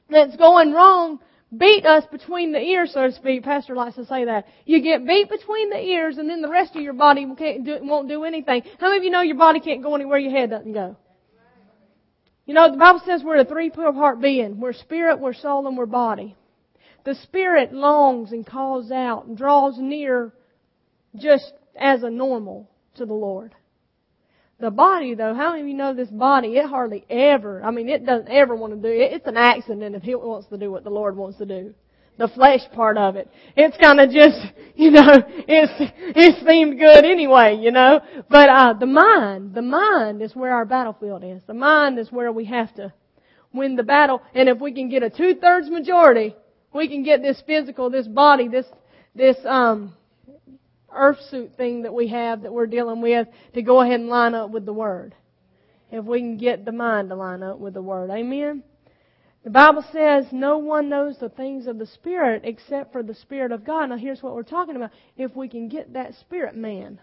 that's 0.09 0.37
going 0.37 0.73
wrong 0.73 1.19
beat 1.57 1.85
us 1.85 2.05
between 2.11 2.53
the 2.53 2.59
ears, 2.59 2.93
so 2.93 3.07
to 3.07 3.13
speak. 3.13 3.43
Pastor 3.43 3.75
likes 3.75 3.97
to 3.97 4.07
say 4.07 4.25
that. 4.25 4.47
You 4.65 4.83
get 4.83 5.07
beat 5.07 5.29
between 5.29 5.71
the 5.71 5.81
ears 5.81 6.19
and 6.19 6.29
then 6.29 6.43
the 6.43 6.49
rest 6.49 6.75
of 6.75 6.83
your 6.83 6.95
body 6.95 7.27
can't 7.37 7.65
do, 7.65 7.79
won't 7.83 8.09
do 8.09 8.25
anything. 8.25 8.63
How 8.79 8.89
many 8.89 8.99
of 8.99 9.05
you 9.05 9.11
know 9.11 9.23
your 9.23 9.37
body 9.37 9.61
can't 9.61 9.83
go 9.83 9.95
anywhere 9.95 10.19
your 10.19 10.33
head 10.33 10.51
doesn't 10.51 10.73
go? 10.73 10.97
You 12.47 12.55
know, 12.55 12.71
the 12.71 12.77
Bible 12.77 13.01
says 13.07 13.23
we're 13.25 13.39
a 13.39 13.45
three-part 13.45 14.21
being. 14.21 14.59
We're 14.59 14.73
spirit, 14.73 15.21
we're 15.21 15.35
soul, 15.35 15.67
and 15.69 15.77
we're 15.77 15.87
body. 15.87 16.37
The 17.05 17.15
spirit 17.15 17.73
longs 17.73 18.33
and 18.33 18.47
calls 18.47 18.91
out 18.91 19.27
and 19.27 19.37
draws 19.37 19.79
near 19.79 20.33
just 21.17 21.53
as 21.79 22.03
a 22.03 22.11
normal 22.11 22.69
to 22.97 23.07
the 23.07 23.15
Lord. 23.15 23.55
The 24.63 24.71
body 24.71 25.15
though, 25.17 25.35
how 25.35 25.51
many 25.51 25.63
of 25.63 25.69
you 25.69 25.75
know 25.75 25.93
this 25.93 26.09
body, 26.09 26.57
it 26.57 26.67
hardly 26.67 27.05
ever, 27.11 27.65
I 27.65 27.73
mean 27.73 27.89
it 27.89 28.07
doesn't 28.07 28.29
ever 28.29 28.55
want 28.55 28.73
to 28.73 28.79
do 28.81 28.95
it. 28.95 29.13
It's 29.13 29.27
an 29.27 29.37
accident 29.37 29.97
if 29.97 30.07
it 30.07 30.15
wants 30.15 30.47
to 30.51 30.57
do 30.57 30.71
what 30.71 30.85
the 30.85 30.91
Lord 30.91 31.17
wants 31.17 31.39
to 31.39 31.47
do. 31.47 31.75
The 32.17 32.29
flesh 32.29 32.61
part 32.73 32.97
of 32.97 33.17
it. 33.17 33.29
It's 33.57 33.77
kind 33.79 33.99
of 33.99 34.11
just, 34.11 34.39
you 34.77 34.93
know, 34.93 35.03
it's, 35.49 35.73
it 36.15 36.47
seemed 36.47 36.79
good 36.79 37.05
anyway, 37.05 37.59
you 37.61 37.73
know. 37.73 38.03
But, 38.31 38.49
uh, 38.51 38.75
the 38.75 38.87
mind, 38.87 39.53
the 39.53 39.63
mind 39.63 40.23
is 40.23 40.37
where 40.37 40.55
our 40.55 40.65
battlefield 40.65 41.25
is. 41.25 41.43
The 41.49 41.55
mind 41.55 41.99
is 41.99 42.13
where 42.13 42.31
we 42.31 42.45
have 42.45 42.73
to 42.77 42.93
win 43.53 43.75
the 43.75 43.83
battle. 43.83 44.23
And 44.33 44.49
if 44.49 44.61
we 44.61 44.73
can 44.73 44.89
get 44.89 45.03
a 45.03 45.11
two-thirds 45.11 45.71
majority, 45.71 46.37
we 46.73 46.87
can 46.87 47.03
get 47.03 47.21
this 47.21 47.43
physical, 47.45 47.91
this 47.91 48.07
body, 48.07 48.47
this, 48.47 48.67
this, 49.17 49.39
um, 49.45 49.95
earth 50.95 51.21
suit 51.31 51.57
thing 51.57 51.83
that 51.83 51.95
we 51.95 52.09
have 52.09 52.43
that 52.43 52.53
we're 52.53 52.67
dealing 52.67 53.01
with 53.01 53.29
to 53.55 53.63
go 53.63 53.81
ahead 53.81 54.01
and 54.01 54.09
line 54.09 54.35
up 54.35 54.51
with 54.51 54.67
the 54.67 54.73
Word. 54.73 55.15
If 55.91 56.05
we 56.05 56.21
can 56.21 56.39
get 56.39 56.65
the 56.65 56.73
mind 56.73 57.11
to 57.11 57.17
line 57.17 57.43
up 57.43 57.59
with 57.59 57.75
the 57.75 57.83
Word. 57.83 58.11
Amen? 58.11 58.63
The 59.45 59.51
Bible 59.51 59.85
says 59.93 60.27
no 60.33 60.59
one 60.59 60.89
knows 60.89 61.19
the 61.19 61.29
things 61.29 61.67
of 61.67 61.79
the 61.79 61.87
Spirit 61.87 62.43
except 62.45 62.93
for 62.93 63.03
the 63.03 63.15
Spirit 63.15 63.53
of 63.53 63.65
God. 63.65 63.87
Now 63.87 63.97
here's 63.97 64.23
what 64.23 64.35
we're 64.35 64.43
talking 64.43 64.77
about. 64.77 64.91
If 65.17 65.35
we 65.35 65.49
can 65.49 65.69
get 65.69 65.95
that 65.95 66.15
Spirit 66.15 66.57
man, 66.57 67.01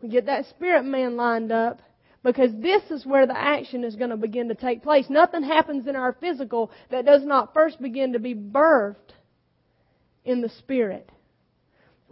we 0.00 0.08
get 0.08 0.26
that 0.26 0.46
Spirit 0.46 0.84
man 0.84 1.16
lined 1.16 1.52
up, 1.52 1.80
because 2.24 2.50
this 2.54 2.82
is 2.90 3.04
where 3.04 3.26
the 3.26 3.36
action 3.36 3.84
is 3.84 3.96
going 3.96 4.10
to 4.10 4.16
begin 4.16 4.48
to 4.48 4.54
take 4.54 4.82
place. 4.82 5.06
Nothing 5.08 5.42
happens 5.42 5.86
in 5.86 5.96
our 5.96 6.12
physical 6.12 6.70
that 6.90 7.04
does 7.04 7.24
not 7.24 7.52
first 7.52 7.82
begin 7.82 8.12
to 8.12 8.20
be 8.20 8.34
birthed 8.34 8.96
in 10.24 10.40
the 10.40 10.48
Spirit. 10.48 11.10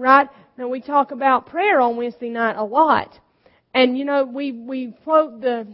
Right? 0.00 0.28
Now 0.56 0.68
we 0.68 0.80
talk 0.80 1.10
about 1.10 1.48
prayer 1.48 1.78
on 1.78 1.98
Wednesday 1.98 2.30
night 2.30 2.56
a 2.56 2.64
lot. 2.64 3.18
And 3.74 3.98
you 3.98 4.06
know, 4.06 4.24
we, 4.24 4.50
we 4.50 4.94
quote 5.04 5.42
the 5.42 5.66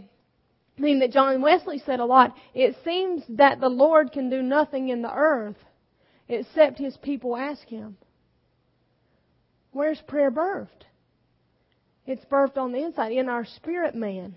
thing 0.81 0.99
that 0.99 1.13
John 1.13 1.41
Wesley 1.41 1.81
said 1.87 2.01
a 2.01 2.05
lot. 2.05 2.35
It 2.53 2.77
seems 2.85 3.23
that 3.29 3.61
the 3.61 3.69
Lord 3.69 4.11
can 4.11 4.29
do 4.29 4.43
nothing 4.43 4.89
in 4.89 5.01
the 5.01 5.13
earth 5.15 5.57
except 6.29 6.81
His 6.81 6.97
people 6.97 7.37
ask 7.37 7.69
Him. 7.69 7.97
Where's 9.71 10.03
prayer 10.09 10.33
birthed? 10.33 10.87
It's 12.05 12.25
birthed 12.25 12.57
on 12.57 12.73
the 12.73 12.83
inside, 12.85 13.13
in 13.13 13.29
our 13.29 13.45
spirit 13.45 13.95
man. 13.95 14.37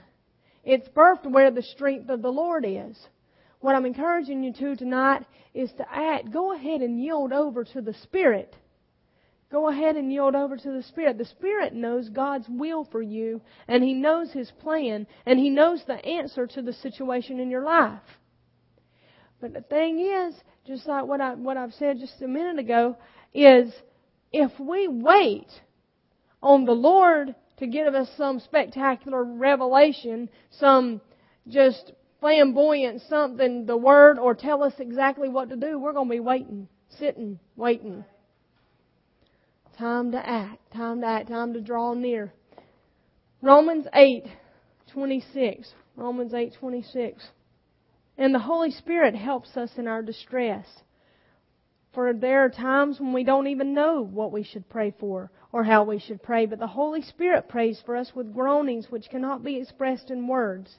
It's 0.64 0.88
birthed 0.90 1.26
where 1.26 1.50
the 1.50 1.64
strength 1.64 2.10
of 2.10 2.22
the 2.22 2.32
Lord 2.32 2.64
is. 2.64 2.96
What 3.60 3.74
I'm 3.74 3.88
encouraging 3.88 4.44
you 4.44 4.54
to 4.54 4.76
tonight 4.76 5.26
is 5.56 5.72
to 5.78 5.86
act. 5.92 6.32
Go 6.32 6.54
ahead 6.54 6.82
and 6.82 7.02
yield 7.02 7.34
over 7.34 7.64
to 7.64 7.82
the 7.82 7.96
Spirit. 8.04 8.56
Go 9.52 9.68
ahead 9.70 9.96
and 9.96 10.12
yield 10.12 10.36
over 10.36 10.58
to 10.58 10.72
the 10.72 10.84
Spirit. 10.84 11.18
The 11.18 11.26
Spirit 11.26 11.74
knows 11.74 12.10
God's 12.10 12.48
will 12.48 12.86
for 12.86 13.02
you, 13.02 13.42
and 13.68 13.84
He 13.84 13.94
knows 13.94 14.32
His 14.32 14.52
plan, 14.52 15.08
and 15.26 15.40
He 15.40 15.50
knows 15.50 15.84
the 15.88 16.06
answer 16.06 16.46
to 16.48 16.62
the 16.62 16.74
situation 16.74 17.40
in 17.40 17.50
your 17.50 17.64
life. 17.64 18.02
But 19.42 19.54
the 19.54 19.62
thing 19.62 20.00
is, 20.00 20.36
just 20.68 20.86
like 20.86 21.06
what 21.06 21.22
I 21.22 21.34
what 21.34 21.58
I've 21.58 21.74
said 21.74 21.98
just 22.00 22.22
a 22.22 22.28
minute 22.28 22.60
ago, 22.60 22.96
is 23.34 23.74
if 24.32 24.52
we 24.60 24.88
wait 24.88 25.48
on 26.44 26.66
the 26.66 26.74
Lord 26.74 27.34
to 27.58 27.68
give 27.68 27.96
us 27.96 28.10
some 28.18 28.40
spectacular 28.40 29.24
revelation, 29.24 30.30
some 30.52 31.02
just 31.48 31.92
flamboyant 32.20 33.02
something, 33.10 33.66
the 33.66 33.78
word, 33.78 34.20
or 34.20 34.36
tell 34.36 34.62
us 34.62 34.74
exactly 34.80 35.30
what 35.30 35.50
to 35.50 35.56
do, 35.56 35.80
we're 35.80 35.94
going 35.94 36.08
to 36.08 36.14
be 36.14 36.20
waiting, 36.20 36.68
sitting, 37.00 37.40
waiting. 37.56 38.04
Time 39.80 40.12
to 40.12 40.18
act, 40.18 40.74
time 40.74 41.00
to 41.00 41.08
act, 41.08 41.30
time 41.30 41.54
to 41.54 41.62
draw 41.62 41.94
near. 41.94 42.34
Romans 43.42 43.86
8, 43.94 44.26
26. 44.92 45.74
Romans 45.96 46.34
8, 46.34 46.54
26. 46.60 47.24
And 48.18 48.36
the 48.36 48.40
Holy 48.40 48.72
Spirit 48.72 49.16
helps 49.16 49.56
us 49.56 49.70
in 49.78 49.88
our 49.88 50.02
distress. 50.02 50.66
For 51.94 52.12
there 52.12 52.44
are 52.44 52.50
times 52.50 53.00
when 53.00 53.14
we 53.14 53.24
don't 53.24 53.48
even 53.48 53.74
know 53.74 54.02
what 54.04 54.34
we 54.34 54.44
should 54.44 54.68
pray 54.68 54.94
for 55.00 55.32
or 55.54 55.64
how 55.64 55.86
we 55.86 55.98
should 55.98 56.22
pray, 56.22 56.46
but 56.46 56.60
the 56.60 56.68
Holy 56.68 57.02
Spirit 57.02 57.48
prays 57.48 57.82
for 57.86 57.96
us 57.96 58.12
with 58.14 58.34
groanings 58.34 58.88
which 58.90 59.10
cannot 59.10 59.46
be 59.46 59.62
expressed 59.62 60.12
in 60.12 60.28
words. 60.28 60.76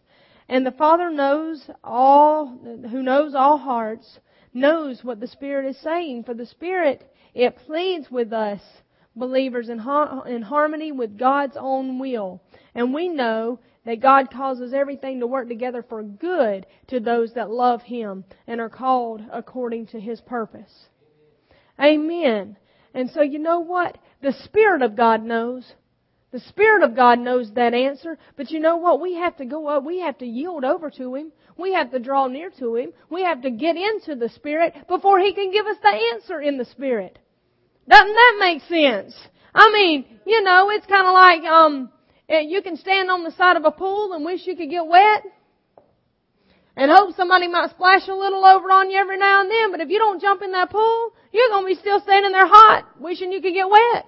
And 0.47 0.67
the 0.67 0.73
Father 0.73 1.11
knows 1.11 1.71
all, 1.83 2.49
who 2.91 3.03
knows 3.03 3.35
all 3.35 3.57
hearts, 3.57 4.19
knows 4.53 5.03
what 5.03 5.21
the 5.21 5.27
Spirit 5.27 5.71
is 5.71 5.79
saying, 5.83 6.25
for 6.25 6.35
the 6.35 6.45
Spirit, 6.45 7.11
it 7.33 7.57
pleads 7.67 8.11
with 8.11 8.35
us, 8.35 8.61
believers, 9.21 9.69
in, 9.69 9.79
in 10.27 10.43
harmony 10.43 10.91
with 10.91 11.17
God's 11.17 11.57
own 11.59 12.01
will. 12.01 12.43
And 12.75 12.93
we 12.93 13.09
know 13.09 13.61
that 13.87 14.01
God 14.01 14.31
causes 14.31 14.75
everything 14.75 15.21
to 15.21 15.27
work 15.27 15.49
together 15.49 15.85
for 15.89 16.03
good 16.03 16.67
to 16.89 17.01
those 17.01 17.35
that 17.35 17.51
love 17.51 17.83
Him 17.83 18.25
and 18.47 18.61
are 18.61 18.69
called 18.69 19.23
according 19.33 19.87
to 19.89 20.01
His 20.01 20.21
purpose. 20.21 20.89
Amen. 21.81 22.57
And 22.93 23.11
so 23.11 23.23
you 23.23 23.39
know 23.39 23.61
what? 23.61 23.99
The 24.23 24.33
Spirit 24.45 24.83
of 24.83 24.97
God 24.97 25.23
knows. 25.23 25.73
The 26.33 26.41
Spirit 26.41 26.83
of 26.83 26.95
God 26.95 27.19
knows 27.19 27.53
that 27.55 27.75
answer. 27.75 28.19
But 28.37 28.51
you 28.51 28.61
know 28.61 28.77
what? 28.77 29.01
We 29.01 29.15
have 29.15 29.37
to 29.39 29.45
go 29.45 29.67
up. 29.69 29.85
We 29.85 30.01
have 30.01 30.19
to 30.19 30.27
yield 30.27 30.65
over 30.65 30.91
to 30.91 31.15
Him. 31.15 31.33
We 31.57 31.73
have 31.73 31.91
to 31.91 31.99
draw 31.99 32.27
near 32.27 32.51
to 32.59 32.77
Him. 32.77 32.93
We 33.11 33.23
have 33.23 33.43
to 33.43 33.51
get 33.51 33.77
into 33.77 34.15
the 34.15 34.29
Spirit 34.29 34.75
before 34.89 35.19
He 35.21 35.33
can 35.33 35.51
give 35.51 35.67
us 35.67 35.77
the 35.83 36.01
answer 36.15 36.41
in 36.41 36.59
the 36.59 36.65
Spirit. 36.67 37.19
Doesn't 37.91 38.15
that 38.15 38.37
make 38.39 38.63
sense? 38.63 39.15
I 39.53 39.73
mean, 39.73 40.05
you 40.25 40.43
know, 40.43 40.71
it's 40.71 40.87
kind 40.87 41.09
of 41.09 41.13
like, 41.13 41.43
um, 41.43 41.91
eh, 42.29 42.43
you 42.47 42.63
can 42.63 42.77
stand 42.77 43.11
on 43.11 43.25
the 43.25 43.33
side 43.33 43.57
of 43.57 43.65
a 43.65 43.73
pool 43.73 44.13
and 44.13 44.25
wish 44.25 44.47
you 44.47 44.55
could 44.57 44.71
get 44.71 44.87
wet 44.87 45.25
and 46.77 46.89
hope 46.89 47.17
somebody 47.17 47.49
might 47.49 47.71
splash 47.71 48.07
a 48.07 48.15
little 48.15 48.45
over 48.45 48.71
on 48.71 48.91
you 48.91 48.97
every 48.97 49.19
now 49.19 49.41
and 49.41 49.51
then, 49.51 49.73
but 49.73 49.81
if 49.81 49.89
you 49.89 49.99
don't 49.99 50.23
jump 50.23 50.41
in 50.41 50.53
that 50.53 50.71
pool, 50.71 51.13
you're 51.33 51.49
going 51.49 51.65
to 51.65 51.75
be 51.75 51.81
still 51.81 52.01
standing 52.01 52.31
there 52.31 52.47
hot, 52.47 52.87
wishing 53.01 53.33
you 53.33 53.43
could 53.43 53.55
get 53.55 53.69
wet. 53.69 54.07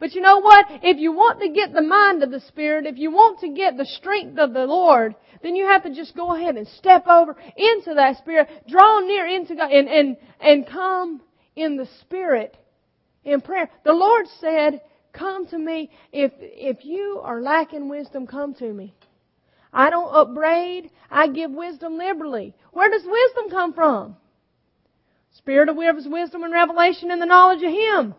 But 0.00 0.14
you 0.14 0.22
know 0.22 0.38
what? 0.38 0.66
If 0.82 0.96
you 0.96 1.12
want 1.12 1.40
to 1.40 1.50
get 1.50 1.74
the 1.74 1.82
mind 1.82 2.22
of 2.22 2.30
the 2.30 2.40
Spirit, 2.40 2.86
if 2.86 2.96
you 2.96 3.10
want 3.10 3.40
to 3.40 3.50
get 3.50 3.76
the 3.76 3.84
strength 3.84 4.38
of 4.38 4.54
the 4.54 4.64
Lord, 4.64 5.14
then 5.42 5.54
you 5.54 5.66
have 5.66 5.82
to 5.82 5.94
just 5.94 6.16
go 6.16 6.34
ahead 6.34 6.56
and 6.56 6.66
step 6.66 7.06
over 7.06 7.36
into 7.56 7.94
that 7.94 8.16
Spirit, 8.18 8.48
draw 8.66 9.00
near 9.00 9.26
into 9.26 9.54
God, 9.54 9.70
and, 9.70 9.86
and, 9.86 10.16
and 10.40 10.66
come 10.66 11.20
in 11.56 11.76
the 11.76 11.88
Spirit 12.00 12.56
in 13.26 13.40
prayer. 13.42 13.68
The 13.84 13.92
Lord 13.92 14.26
said, 14.40 14.80
come 15.12 15.46
to 15.48 15.58
me. 15.58 15.90
If, 16.12 16.32
if 16.38 16.84
you 16.84 17.20
are 17.22 17.42
lacking 17.42 17.88
wisdom, 17.88 18.26
come 18.26 18.54
to 18.54 18.72
me. 18.72 18.94
I 19.72 19.90
don't 19.90 20.14
upbraid. 20.14 20.90
I 21.10 21.28
give 21.28 21.50
wisdom 21.50 21.98
liberally. 21.98 22.54
Where 22.72 22.88
does 22.88 23.02
wisdom 23.04 23.50
come 23.50 23.74
from? 23.74 24.16
Spirit 25.32 25.68
of 25.68 25.76
wisdom 25.76 26.44
and 26.44 26.52
revelation 26.52 27.10
and 27.10 27.20
the 27.20 27.26
knowledge 27.26 27.62
of 27.62 27.72
Him. 27.72 28.14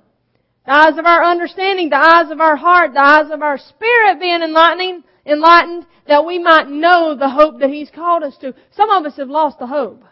The 0.65 0.73
eyes 0.73 0.97
of 0.97 1.05
our 1.05 1.23
understanding, 1.23 1.89
the 1.89 1.95
eyes 1.95 2.29
of 2.29 2.41
our 2.41 2.57
heart, 2.57 2.93
the 2.93 3.01
eyes 3.01 3.31
of 3.31 3.41
our 3.41 3.57
spirit 3.57 4.19
being 4.19 4.41
enlightening, 4.41 5.03
enlightened, 5.25 5.87
that 6.07 6.25
we 6.25 6.37
might 6.37 6.67
know 6.67 7.15
the 7.15 7.29
hope 7.29 7.59
that 7.59 7.69
He's 7.69 7.89
called 7.89 8.23
us 8.23 8.37
to. 8.41 8.53
Some 8.75 8.89
of 8.89 9.05
us 9.05 9.15
have 9.17 9.29
lost 9.29 9.59
the 9.59 9.67
hope. 9.67 10.03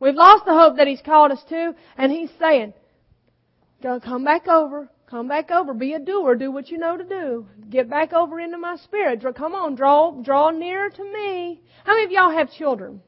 We've 0.00 0.14
lost 0.14 0.44
the 0.44 0.52
hope 0.52 0.76
that 0.76 0.88
He's 0.88 1.00
called 1.00 1.30
us 1.30 1.42
to, 1.48 1.74
and 1.96 2.12
He's 2.12 2.30
saying, 2.38 2.74
come 4.02 4.24
back 4.24 4.48
over, 4.48 4.88
come 5.08 5.28
back 5.28 5.50
over, 5.50 5.72
be 5.74 5.94
a 5.94 5.98
doer, 5.98 6.34
do 6.34 6.50
what 6.50 6.68
you 6.68 6.78
know 6.78 6.96
to 6.96 7.04
do. 7.04 7.46
Get 7.70 7.88
back 7.88 8.12
over 8.12 8.40
into 8.40 8.58
my 8.58 8.76
spirit. 8.76 9.24
Come 9.36 9.54
on, 9.54 9.74
draw, 9.74 10.10
draw 10.22 10.50
nearer 10.50 10.90
to 10.90 11.04
me. 11.04 11.62
How 11.84 11.94
many 11.94 12.04
of 12.04 12.10
y'all 12.10 12.30
have 12.30 12.50
children? 12.52 13.00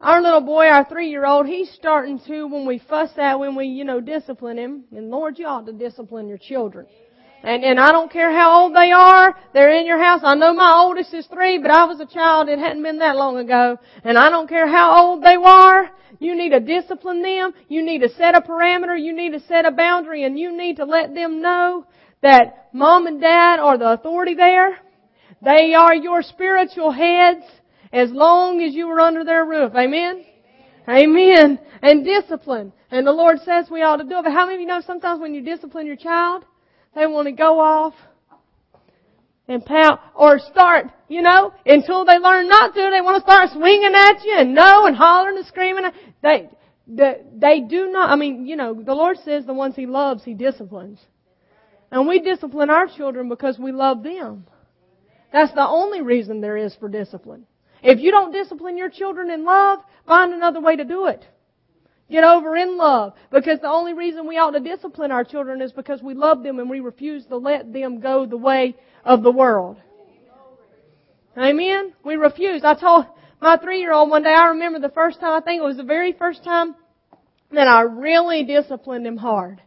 Our 0.00 0.22
little 0.22 0.42
boy, 0.42 0.66
our 0.66 0.84
three-year-old, 0.84 1.46
he's 1.46 1.70
starting 1.72 2.20
to, 2.28 2.46
when 2.46 2.66
we 2.66 2.78
fuss 2.78 3.10
at, 3.16 3.40
when 3.40 3.56
we, 3.56 3.66
you 3.66 3.84
know, 3.84 4.00
discipline 4.00 4.56
him, 4.56 4.84
and 4.92 5.10
Lord, 5.10 5.38
you 5.38 5.46
ought 5.46 5.66
to 5.66 5.72
discipline 5.72 6.28
your 6.28 6.38
children. 6.38 6.86
And, 7.42 7.64
and 7.64 7.80
I 7.80 7.90
don't 7.90 8.10
care 8.10 8.32
how 8.32 8.62
old 8.62 8.76
they 8.76 8.92
are, 8.92 9.36
they're 9.54 9.72
in 9.72 9.86
your 9.86 9.98
house. 9.98 10.20
I 10.22 10.34
know 10.36 10.54
my 10.54 10.72
oldest 10.72 11.14
is 11.14 11.26
three, 11.26 11.58
but 11.58 11.70
I 11.70 11.84
was 11.84 11.98
a 12.00 12.06
child, 12.06 12.48
it 12.48 12.60
hadn't 12.60 12.82
been 12.82 12.98
that 12.98 13.16
long 13.16 13.38
ago. 13.38 13.78
And 14.04 14.16
I 14.16 14.30
don't 14.30 14.48
care 14.48 14.68
how 14.68 15.04
old 15.04 15.22
they 15.22 15.34
are, 15.34 15.90
you 16.18 16.36
need 16.36 16.50
to 16.50 16.60
discipline 16.60 17.22
them, 17.22 17.52
you 17.68 17.82
need 17.82 18.00
to 18.00 18.08
set 18.10 18.34
a 18.34 18.40
parameter, 18.40 19.00
you 19.00 19.14
need 19.14 19.32
to 19.32 19.40
set 19.40 19.64
a 19.64 19.70
boundary, 19.70 20.24
and 20.24 20.38
you 20.38 20.56
need 20.56 20.76
to 20.76 20.84
let 20.84 21.14
them 21.14 21.40
know 21.40 21.86
that 22.22 22.68
mom 22.72 23.06
and 23.06 23.20
dad 23.20 23.60
are 23.60 23.78
the 23.78 23.92
authority 23.92 24.34
there. 24.34 24.78
They 25.42 25.74
are 25.74 25.94
your 25.94 26.22
spiritual 26.22 26.90
heads 26.90 27.44
as 27.92 28.10
long 28.10 28.60
as 28.62 28.74
you 28.74 28.88
were 28.88 29.00
under 29.00 29.24
their 29.24 29.44
roof. 29.44 29.72
Amen? 29.74 30.24
Amen. 30.88 31.58
And 31.82 32.04
discipline. 32.04 32.72
And 32.90 33.06
the 33.06 33.12
Lord 33.12 33.38
says 33.44 33.66
we 33.70 33.82
ought 33.82 33.96
to 33.96 34.04
do 34.04 34.18
it. 34.18 34.24
But 34.24 34.32
how 34.32 34.46
many 34.46 34.56
of 34.56 34.60
you 34.60 34.66
know 34.66 34.80
sometimes 34.84 35.20
when 35.20 35.34
you 35.34 35.42
discipline 35.42 35.86
your 35.86 35.96
child, 35.96 36.44
they 36.94 37.06
want 37.06 37.26
to 37.26 37.32
go 37.32 37.60
off 37.60 37.94
and 39.48 39.64
pout 39.64 40.00
or 40.14 40.38
start, 40.38 40.86
you 41.08 41.22
know, 41.22 41.52
until 41.64 42.04
they 42.04 42.18
learn 42.18 42.48
not 42.48 42.74
to, 42.74 42.90
they 42.92 43.00
want 43.00 43.16
to 43.16 43.22
start 43.22 43.50
swinging 43.50 43.94
at 43.94 44.22
you 44.24 44.36
and 44.38 44.54
no 44.54 44.86
and 44.86 44.94
hollering 44.94 45.38
and 45.38 45.46
screaming. 45.46 45.84
They, 46.22 46.48
they, 46.86 47.22
they 47.34 47.60
do 47.60 47.90
not, 47.90 48.10
I 48.10 48.16
mean, 48.16 48.46
you 48.46 48.56
know, 48.56 48.74
the 48.74 48.94
Lord 48.94 49.16
says 49.24 49.46
the 49.46 49.54
ones 49.54 49.74
He 49.74 49.86
loves, 49.86 50.22
He 50.22 50.34
disciplines. 50.34 51.00
And 51.90 52.06
we 52.06 52.20
discipline 52.20 52.68
our 52.68 52.86
children 52.86 53.30
because 53.30 53.58
we 53.58 53.72
love 53.72 54.02
them. 54.02 54.46
That's 55.32 55.52
the 55.54 55.66
only 55.66 56.02
reason 56.02 56.40
there 56.40 56.56
is 56.56 56.74
for 56.76 56.88
discipline. 56.88 57.46
If 57.82 58.00
you 58.00 58.10
don't 58.10 58.32
discipline 58.32 58.76
your 58.76 58.90
children 58.90 59.30
in 59.30 59.44
love, 59.44 59.80
find 60.06 60.34
another 60.34 60.60
way 60.60 60.76
to 60.76 60.84
do 60.84 61.06
it. 61.06 61.24
Get 62.10 62.24
over 62.24 62.56
in 62.56 62.76
love. 62.76 63.14
Because 63.30 63.60
the 63.60 63.68
only 63.68 63.92
reason 63.92 64.26
we 64.26 64.38
ought 64.38 64.52
to 64.52 64.60
discipline 64.60 65.12
our 65.12 65.24
children 65.24 65.60
is 65.60 65.72
because 65.72 66.02
we 66.02 66.14
love 66.14 66.42
them 66.42 66.58
and 66.58 66.70
we 66.70 66.80
refuse 66.80 67.26
to 67.26 67.36
let 67.36 67.72
them 67.72 68.00
go 68.00 68.26
the 68.26 68.36
way 68.36 68.76
of 69.04 69.22
the 69.22 69.30
world. 69.30 69.76
Amen? 71.36 71.92
We 72.04 72.16
refuse. 72.16 72.64
I 72.64 72.74
told 72.74 73.06
my 73.40 73.56
three-year-old 73.56 74.10
one 74.10 74.24
day, 74.24 74.32
I 74.32 74.48
remember 74.48 74.80
the 74.80 74.88
first 74.88 75.20
time, 75.20 75.32
I 75.32 75.44
think 75.44 75.60
it 75.60 75.64
was 75.64 75.76
the 75.76 75.84
very 75.84 76.12
first 76.12 76.42
time 76.42 76.74
that 77.52 77.68
I 77.68 77.82
really 77.82 78.44
disciplined 78.44 79.06
him 79.06 79.16
hard. 79.16 79.62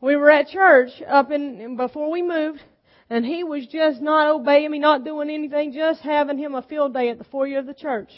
We 0.00 0.16
were 0.16 0.30
at 0.30 0.48
church 0.48 0.90
up 1.06 1.30
in, 1.30 1.76
before 1.76 2.10
we 2.10 2.22
moved, 2.22 2.60
and 3.10 3.24
he 3.24 3.44
was 3.44 3.66
just 3.66 4.00
not 4.00 4.30
obeying 4.30 4.70
me, 4.70 4.78
not 4.78 5.04
doing 5.04 5.30
anything, 5.30 5.72
just 5.72 6.00
having 6.00 6.38
him 6.38 6.54
a 6.54 6.62
field 6.62 6.94
day 6.94 7.10
at 7.10 7.18
the 7.18 7.24
foyer 7.24 7.58
of 7.58 7.66
the 7.66 7.74
church. 7.74 8.10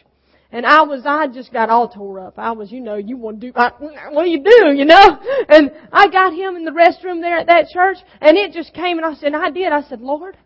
And 0.52 0.64
I 0.64 0.82
was, 0.82 1.02
I 1.04 1.26
just 1.26 1.52
got 1.52 1.70
all 1.70 1.88
tore 1.88 2.20
up. 2.20 2.38
I 2.38 2.52
was, 2.52 2.70
you 2.70 2.80
know, 2.80 2.94
you 2.96 3.16
want 3.16 3.40
to 3.40 3.48
do, 3.48 3.52
I, 3.56 3.72
what 4.10 4.24
do 4.24 4.30
you 4.30 4.42
do, 4.42 4.72
you 4.74 4.84
know? 4.84 5.18
And 5.48 5.72
I 5.92 6.08
got 6.08 6.32
him 6.32 6.56
in 6.56 6.64
the 6.64 6.70
restroom 6.70 7.20
there 7.20 7.38
at 7.38 7.48
that 7.48 7.68
church, 7.68 7.98
and 8.20 8.36
it 8.36 8.52
just 8.52 8.72
came, 8.72 8.98
and 8.98 9.06
I 9.06 9.14
said, 9.14 9.34
and 9.34 9.36
I 9.36 9.50
did, 9.50 9.72
I 9.72 9.82
said, 9.82 10.00
Lord, 10.00 10.36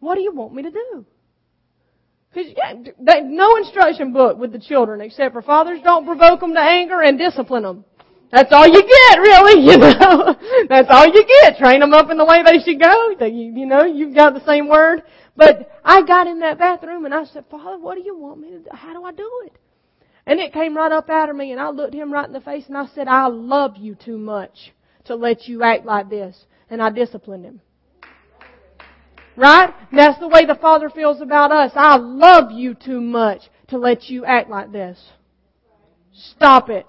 what 0.00 0.16
do 0.16 0.22
you 0.22 0.32
want 0.32 0.54
me 0.54 0.62
to 0.64 0.70
do? 0.70 1.06
Cause 2.32 2.44
yeah, 2.56 2.74
no 3.24 3.56
instruction 3.56 4.12
book 4.12 4.38
with 4.38 4.52
the 4.52 4.58
children 4.60 5.00
except 5.00 5.32
for 5.32 5.42
fathers 5.42 5.80
don't 5.82 6.06
provoke 6.06 6.38
them 6.38 6.54
to 6.54 6.60
anger 6.60 7.02
and 7.02 7.18
discipline 7.18 7.64
them. 7.64 7.84
That's 8.30 8.52
all 8.52 8.66
you 8.66 8.80
get, 8.80 9.18
really, 9.18 9.60
you 9.66 9.76
know. 9.76 10.36
That's 10.68 10.86
all 10.90 11.06
you 11.06 11.26
get. 11.42 11.58
Train 11.58 11.80
them 11.80 11.92
up 11.92 12.10
in 12.10 12.16
the 12.16 12.24
way 12.24 12.42
they 12.44 12.60
should 12.62 12.80
go. 12.80 13.26
You, 13.26 13.52
you 13.56 13.66
know, 13.66 13.84
you've 13.84 14.14
got 14.14 14.34
the 14.34 14.44
same 14.46 14.68
word. 14.68 15.02
But 15.36 15.70
I 15.84 16.02
got 16.02 16.26
in 16.26 16.40
that 16.40 16.58
bathroom 16.58 17.04
and 17.04 17.14
I 17.14 17.24
said, 17.24 17.44
Father, 17.50 17.78
what 17.78 17.94
do 17.96 18.02
you 18.02 18.16
want 18.16 18.40
me 18.40 18.50
to 18.50 18.58
do? 18.58 18.68
How 18.72 18.92
do 18.92 19.04
I 19.04 19.12
do 19.12 19.30
it? 19.46 19.52
And 20.26 20.38
it 20.38 20.52
came 20.52 20.76
right 20.76 20.92
up 20.92 21.08
out 21.08 21.30
of 21.30 21.36
me 21.36 21.52
and 21.52 21.60
I 21.60 21.70
looked 21.70 21.94
him 21.94 22.12
right 22.12 22.26
in 22.26 22.32
the 22.32 22.40
face 22.40 22.64
and 22.68 22.76
I 22.76 22.86
said, 22.94 23.08
I 23.08 23.26
love 23.28 23.76
you 23.76 23.94
too 23.94 24.18
much 24.18 24.72
to 25.04 25.14
let 25.14 25.48
you 25.48 25.62
act 25.62 25.84
like 25.86 26.10
this. 26.10 26.44
And 26.68 26.82
I 26.82 26.90
disciplined 26.90 27.44
him. 27.44 27.60
Right? 29.36 29.72
That's 29.92 30.20
the 30.20 30.28
way 30.28 30.44
the 30.44 30.58
Father 30.60 30.90
feels 30.90 31.20
about 31.20 31.50
us. 31.50 31.72
I 31.74 31.96
love 31.96 32.52
you 32.52 32.74
too 32.74 33.00
much 33.00 33.42
to 33.68 33.78
let 33.78 34.10
you 34.10 34.24
act 34.24 34.50
like 34.50 34.70
this. 34.70 35.00
Stop 36.12 36.68
it. 36.68 36.86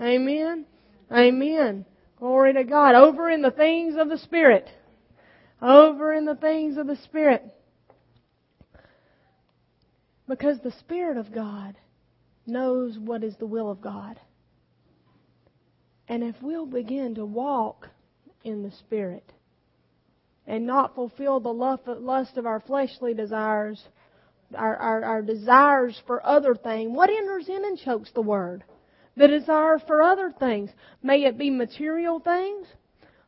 Amen. 0.00 0.66
Amen. 1.10 1.84
Glory 2.18 2.54
to 2.54 2.64
God. 2.64 2.94
Over 2.94 3.30
in 3.30 3.42
the 3.42 3.50
things 3.50 3.96
of 3.98 4.08
the 4.08 4.18
Spirit. 4.18 4.68
Over 5.62 6.12
in 6.12 6.24
the 6.24 6.34
things 6.34 6.76
of 6.76 6.86
the 6.86 6.96
Spirit. 6.96 7.44
Because 10.28 10.58
the 10.60 10.72
Spirit 10.72 11.16
of 11.16 11.32
God 11.32 11.76
knows 12.46 12.98
what 12.98 13.22
is 13.22 13.36
the 13.36 13.46
will 13.46 13.70
of 13.70 13.80
God. 13.80 14.18
And 16.08 16.24
if 16.24 16.34
we'll 16.42 16.66
begin 16.66 17.14
to 17.14 17.24
walk 17.24 17.88
in 18.42 18.62
the 18.62 18.72
Spirit 18.72 19.32
and 20.46 20.66
not 20.66 20.96
fulfill 20.96 21.38
the 21.38 21.48
lust 21.48 22.36
of 22.36 22.46
our 22.46 22.60
fleshly 22.60 23.14
desires, 23.14 23.82
our, 24.54 24.76
our, 24.76 25.04
our 25.04 25.22
desires 25.22 26.00
for 26.06 26.26
other 26.26 26.56
things, 26.56 26.90
what 26.94 27.08
enters 27.08 27.48
in 27.48 27.64
and 27.64 27.78
chokes 27.78 28.10
the 28.12 28.20
Word? 28.20 28.64
the 29.16 29.28
desire 29.28 29.78
for 29.86 30.02
other 30.02 30.32
things. 30.38 30.70
May 31.02 31.24
it 31.24 31.38
be 31.38 31.50
material 31.50 32.20
things. 32.20 32.66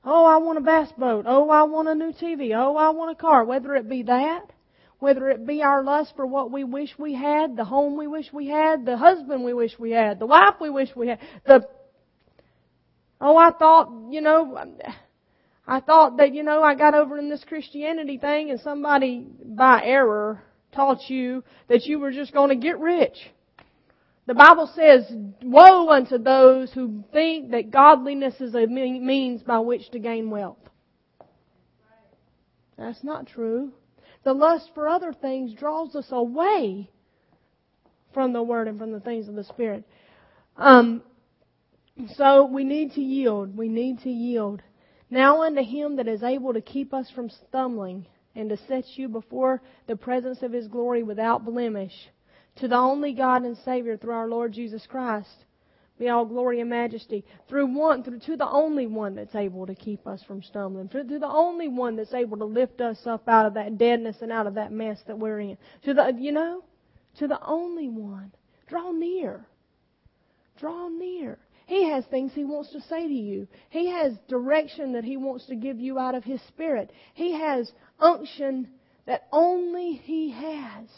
Oh, 0.04 0.26
I 0.26 0.36
want 0.36 0.58
a 0.58 0.60
bass 0.60 0.92
boat. 0.98 1.24
Oh, 1.26 1.48
I 1.48 1.62
want 1.62 1.88
a 1.88 1.94
new 1.94 2.12
TV. 2.12 2.52
Oh, 2.54 2.76
I 2.76 2.90
want 2.90 3.12
a 3.12 3.20
car. 3.20 3.44
Whether 3.44 3.74
it 3.74 3.88
be 3.88 4.02
that, 4.02 4.50
whether 4.98 5.28
it 5.30 5.46
be 5.46 5.62
our 5.62 5.82
lust 5.82 6.12
for 6.14 6.26
what 6.26 6.50
we 6.50 6.62
wish 6.64 6.90
we 6.98 7.14
had, 7.14 7.56
the 7.56 7.64
home 7.64 7.96
we 7.96 8.06
wish 8.06 8.32
we 8.32 8.48
had, 8.48 8.84
the 8.84 8.96
husband 8.96 9.44
we 9.44 9.54
wish 9.54 9.78
we 9.78 9.92
had, 9.92 10.18
the 10.18 10.26
wife 10.26 10.54
we 10.60 10.70
wish 10.70 10.90
we 10.94 11.08
had, 11.08 11.18
the, 11.46 11.66
oh, 13.20 13.36
I 13.36 13.50
thought, 13.52 13.90
you 14.10 14.20
know, 14.20 14.58
I 15.66 15.80
thought 15.80 16.18
that, 16.18 16.34
you 16.34 16.42
know, 16.42 16.62
I 16.62 16.74
got 16.74 16.94
over 16.94 17.18
in 17.18 17.30
this 17.30 17.44
Christianity 17.44 18.18
thing 18.18 18.50
and 18.50 18.60
somebody 18.60 19.26
by 19.42 19.82
error 19.84 20.42
taught 20.72 21.08
you 21.08 21.44
that 21.68 21.86
you 21.86 21.98
were 21.98 22.10
just 22.10 22.32
going 22.32 22.50
to 22.50 22.56
get 22.56 22.78
rich. 22.78 23.16
The 24.26 24.34
Bible 24.34 24.70
says, 24.74 25.04
woe 25.42 25.90
unto 25.90 26.16
those 26.16 26.72
who 26.72 27.04
think 27.12 27.50
that 27.50 27.70
godliness 27.70 28.40
is 28.40 28.54
a 28.54 28.66
means 28.66 29.42
by 29.42 29.58
which 29.58 29.90
to 29.90 29.98
gain 29.98 30.30
wealth. 30.30 30.58
That's 32.78 33.04
not 33.04 33.26
true. 33.26 33.72
The 34.24 34.32
lust 34.32 34.70
for 34.74 34.88
other 34.88 35.12
things 35.12 35.52
draws 35.52 35.94
us 35.94 36.08
away 36.10 36.90
from 38.14 38.32
the 38.32 38.42
Word 38.42 38.66
and 38.66 38.78
from 38.78 38.92
the 38.92 39.00
things 39.00 39.28
of 39.28 39.34
the 39.34 39.44
Spirit. 39.44 39.84
Um, 40.56 41.02
so 42.14 42.46
we 42.46 42.64
need 42.64 42.92
to 42.92 43.02
yield. 43.02 43.56
We 43.56 43.68
need 43.68 44.00
to 44.00 44.10
yield. 44.10 44.62
Now 45.10 45.42
unto 45.42 45.62
Him 45.62 45.96
that 45.96 46.08
is 46.08 46.22
able 46.22 46.54
to 46.54 46.62
keep 46.62 46.94
us 46.94 47.10
from 47.14 47.28
stumbling 47.28 48.06
and 48.34 48.48
to 48.48 48.56
set 48.56 48.84
you 48.96 49.08
before 49.08 49.60
the 49.86 49.96
presence 49.96 50.42
of 50.42 50.52
His 50.52 50.66
glory 50.66 51.02
without 51.02 51.44
blemish 51.44 51.92
to 52.56 52.68
the 52.68 52.76
only 52.76 53.12
God 53.12 53.42
and 53.42 53.56
Savior 53.64 53.96
through 53.96 54.14
our 54.14 54.28
Lord 54.28 54.52
Jesus 54.52 54.86
Christ. 54.86 55.44
Be 55.98 56.08
all 56.08 56.24
glory 56.24 56.60
and 56.60 56.70
majesty 56.70 57.24
through 57.48 57.66
one 57.66 58.02
through 58.02 58.18
to 58.20 58.36
the 58.36 58.48
only 58.48 58.86
one 58.86 59.14
that's 59.14 59.34
able 59.34 59.64
to 59.66 59.76
keep 59.76 60.08
us 60.08 60.20
from 60.26 60.42
stumbling 60.42 60.88
to, 60.88 61.04
to 61.04 61.18
the 61.20 61.26
only 61.26 61.68
one 61.68 61.94
that's 61.94 62.14
able 62.14 62.36
to 62.38 62.44
lift 62.44 62.80
us 62.80 62.98
up 63.06 63.28
out 63.28 63.46
of 63.46 63.54
that 63.54 63.78
deadness 63.78 64.16
and 64.20 64.32
out 64.32 64.48
of 64.48 64.54
that 64.54 64.72
mess 64.72 64.98
that 65.06 65.18
we're 65.18 65.38
in. 65.38 65.56
To 65.84 65.94
the 65.94 66.12
you 66.18 66.32
know 66.32 66.64
to 67.18 67.28
the 67.28 67.38
only 67.44 67.88
one. 67.88 68.32
Draw 68.66 68.92
near. 68.92 69.46
Draw 70.58 70.88
near. 70.88 71.38
He 71.66 71.88
has 71.88 72.04
things 72.06 72.32
he 72.34 72.44
wants 72.44 72.72
to 72.72 72.80
say 72.82 73.06
to 73.06 73.14
you. 73.14 73.48
He 73.70 73.90
has 73.90 74.14
direction 74.28 74.92
that 74.92 75.04
he 75.04 75.16
wants 75.16 75.46
to 75.46 75.54
give 75.54 75.78
you 75.78 75.98
out 75.98 76.14
of 76.14 76.24
his 76.24 76.40
spirit. 76.48 76.90
He 77.14 77.32
has 77.38 77.70
unction 77.98 78.68
that 79.06 79.28
only 79.32 79.92
he 79.92 80.30
has 80.30 80.88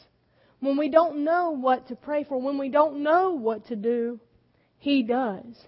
when 0.61 0.77
we 0.77 0.89
don't 0.89 1.25
know 1.25 1.51
what 1.51 1.89
to 1.89 1.97
pray 1.97 2.25
for, 2.25 2.41
when 2.41 2.59
we 2.59 2.69
don't 2.69 3.03
know 3.03 3.33
what 3.33 3.67
to 3.67 3.77
do, 3.77 4.21
He 4.79 5.03
does. 5.03 5.67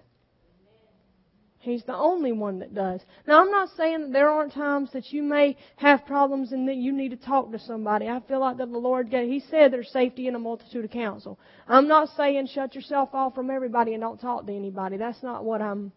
He's 1.61 1.83
the 1.83 1.95
only 1.95 2.31
one 2.31 2.59
that 2.59 2.73
does. 2.73 3.01
Now, 3.27 3.41
I'm 3.41 3.51
not 3.51 3.69
saying 3.75 4.01
that 4.01 4.13
there 4.13 4.29
aren't 4.29 4.53
times 4.53 4.91
that 4.93 5.11
you 5.11 5.21
may 5.21 5.57
have 5.75 6.05
problems 6.05 6.53
and 6.53 6.67
that 6.69 6.77
you 6.77 6.93
need 6.93 7.09
to 7.09 7.17
talk 7.17 7.51
to 7.51 7.59
somebody. 7.59 8.07
I 8.07 8.21
feel 8.21 8.39
like 8.39 8.57
that 8.57 8.71
the 8.71 8.77
Lord, 8.77 9.09
He 9.11 9.43
said 9.51 9.71
there's 9.71 9.91
safety 9.91 10.27
in 10.27 10.35
a 10.35 10.39
multitude 10.39 10.85
of 10.85 10.91
counsel. 10.91 11.37
I'm 11.67 11.87
not 11.87 12.09
saying 12.15 12.47
shut 12.47 12.75
yourself 12.75 13.09
off 13.13 13.35
from 13.35 13.49
everybody 13.49 13.93
and 13.93 14.01
don't 14.01 14.21
talk 14.21 14.45
to 14.45 14.55
anybody. 14.55 14.95
That's 14.95 15.21
not 15.21 15.43
what 15.43 15.61
I'm, 15.61 15.91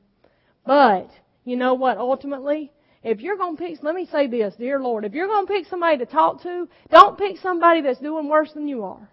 but, 0.67 1.09
you 1.45 1.57
know 1.57 1.75
what, 1.75 1.97
ultimately, 1.97 2.73
if 3.03 3.21
you're 3.21 3.37
going 3.37 3.57
to 3.57 3.63
pick, 3.63 3.83
let 3.83 3.95
me 3.95 4.07
say 4.11 4.29
this, 4.29 4.55
dear 4.59 4.79
Lord, 4.81 5.05
if 5.05 5.13
you're 5.13 5.27
going 5.27 5.47
to 5.47 5.53
pick 5.53 5.67
somebody 5.67 5.99
to 5.99 6.07
talk 6.07 6.43
to, 6.43 6.69
don't 6.91 7.19
pick 7.19 7.37
somebody 7.39 7.83
that's 7.83 7.99
doing 7.99 8.29
worse 8.29 8.53
than 8.53 8.69
you 8.69 8.85
are. 8.85 9.09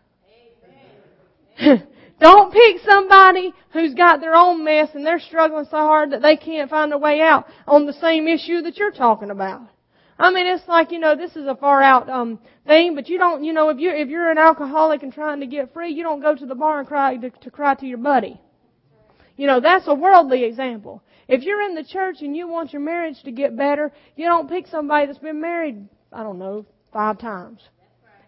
don't 2.20 2.54
pick 2.54 2.82
somebody 2.86 3.54
who's 3.72 3.94
got 3.94 4.22
their 4.22 4.36
own 4.36 4.64
mess 4.64 4.90
and 4.94 5.06
they're 5.06 5.20
struggling 5.20 5.66
so 5.66 5.78
hard 5.78 6.12
that 6.12 6.22
they 6.22 6.38
can't 6.38 6.70
find 6.70 6.94
a 6.94 6.98
way 6.98 7.20
out 7.22 7.48
on 7.68 7.86
the 7.86 7.94
same 7.94 8.28
issue 8.28 8.62
that 8.62 8.78
you're 8.78 8.92
talking 8.92 9.32
about. 9.32 9.62
I 10.20 10.32
mean, 10.32 10.48
it's 10.48 10.68
like, 10.68 10.92
you 10.92 11.00
know, 11.00 11.16
this 11.16 11.36
is 11.36 11.48
a 11.48 11.56
far 11.56 11.82
out, 11.82 12.10
um, 12.10 12.40
thing, 12.68 12.94
but 12.94 13.08
you 13.08 13.18
don't, 13.18 13.44
you 13.44 13.54
know, 13.54 13.70
if 13.70 13.80
you, 13.80 13.90
if 13.90 14.10
you're 14.10 14.30
an 14.30 14.38
alcoholic 14.38 15.02
and 15.02 15.14
trying 15.14 15.40
to 15.40 15.48
get 15.48 15.74
free, 15.74 15.92
you 15.92 16.04
don't 16.04 16.22
go 16.22 16.36
to 16.36 16.46
the 16.46 16.56
bar 16.56 16.80
and 16.80 16.88
cry 16.88 17.16
to, 17.16 17.30
to 17.30 17.50
cry 17.50 17.74
to 17.76 17.86
your 17.86 17.98
buddy. 17.98 18.40
You 19.38 19.48
know, 19.48 19.62
that's 19.62 19.88
a 19.88 19.96
worldly 19.96 20.44
example. 20.44 21.02
If 21.30 21.44
you're 21.44 21.62
in 21.62 21.76
the 21.76 21.84
church 21.84 22.18
and 22.22 22.36
you 22.36 22.48
want 22.48 22.74
your 22.74 22.82
marriage 22.82 23.22
to 23.24 23.32
get 23.32 23.56
better, 23.56 23.92
you 24.16 24.26
don't 24.26 24.50
pick 24.50 24.66
somebody 24.66 25.06
that's 25.06 25.20
been 25.20 25.40
married, 25.40 25.88
I 26.12 26.24
don't 26.24 26.40
know, 26.40 26.66
five 26.92 27.20
times. 27.20 27.62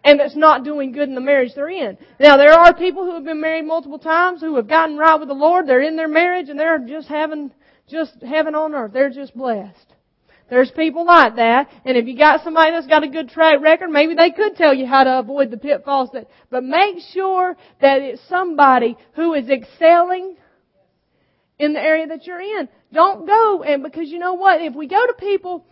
And 0.04 0.20
that's 0.20 0.36
not 0.36 0.64
doing 0.64 0.92
good 0.92 1.08
in 1.08 1.16
the 1.16 1.20
marriage 1.20 1.50
they're 1.56 1.68
in. 1.68 1.98
Now 2.20 2.36
there 2.36 2.52
are 2.52 2.72
people 2.72 3.04
who 3.04 3.14
have 3.14 3.24
been 3.24 3.40
married 3.40 3.64
multiple 3.64 3.98
times 3.98 4.40
who 4.40 4.54
have 4.54 4.68
gotten 4.68 4.96
right 4.96 5.18
with 5.18 5.28
the 5.28 5.34
Lord. 5.34 5.66
They're 5.66 5.82
in 5.82 5.96
their 5.96 6.06
marriage 6.06 6.48
and 6.48 6.58
they're 6.58 6.78
just 6.78 7.08
having, 7.08 7.50
just 7.88 8.22
heaven 8.22 8.54
on 8.54 8.72
earth. 8.72 8.92
They're 8.92 9.10
just 9.10 9.36
blessed. 9.36 9.86
There's 10.48 10.70
people 10.70 11.06
like 11.06 11.36
that, 11.36 11.70
and 11.86 11.96
if 11.96 12.06
you 12.06 12.14
got 12.14 12.44
somebody 12.44 12.72
that's 12.72 12.86
got 12.86 13.02
a 13.02 13.08
good 13.08 13.30
track 13.30 13.62
record, 13.62 13.88
maybe 13.88 14.14
they 14.14 14.30
could 14.30 14.54
tell 14.54 14.74
you 14.74 14.84
how 14.84 15.02
to 15.02 15.18
avoid 15.18 15.50
the 15.50 15.56
pitfalls 15.56 16.10
that, 16.12 16.26
but 16.50 16.62
make 16.62 16.96
sure 17.14 17.56
that 17.80 18.02
it's 18.02 18.20
somebody 18.28 18.98
who 19.14 19.32
is 19.32 19.48
excelling 19.48 20.36
in 21.62 21.74
the 21.74 21.80
area 21.80 22.08
that 22.08 22.26
you're 22.26 22.40
in. 22.40 22.68
Don't 22.92 23.26
go 23.26 23.62
and 23.62 23.82
because 23.82 24.08
you 24.08 24.18
know 24.18 24.34
what? 24.34 24.60
If 24.60 24.74
we 24.74 24.88
go 24.88 25.06
to 25.06 25.14
people 25.14 25.64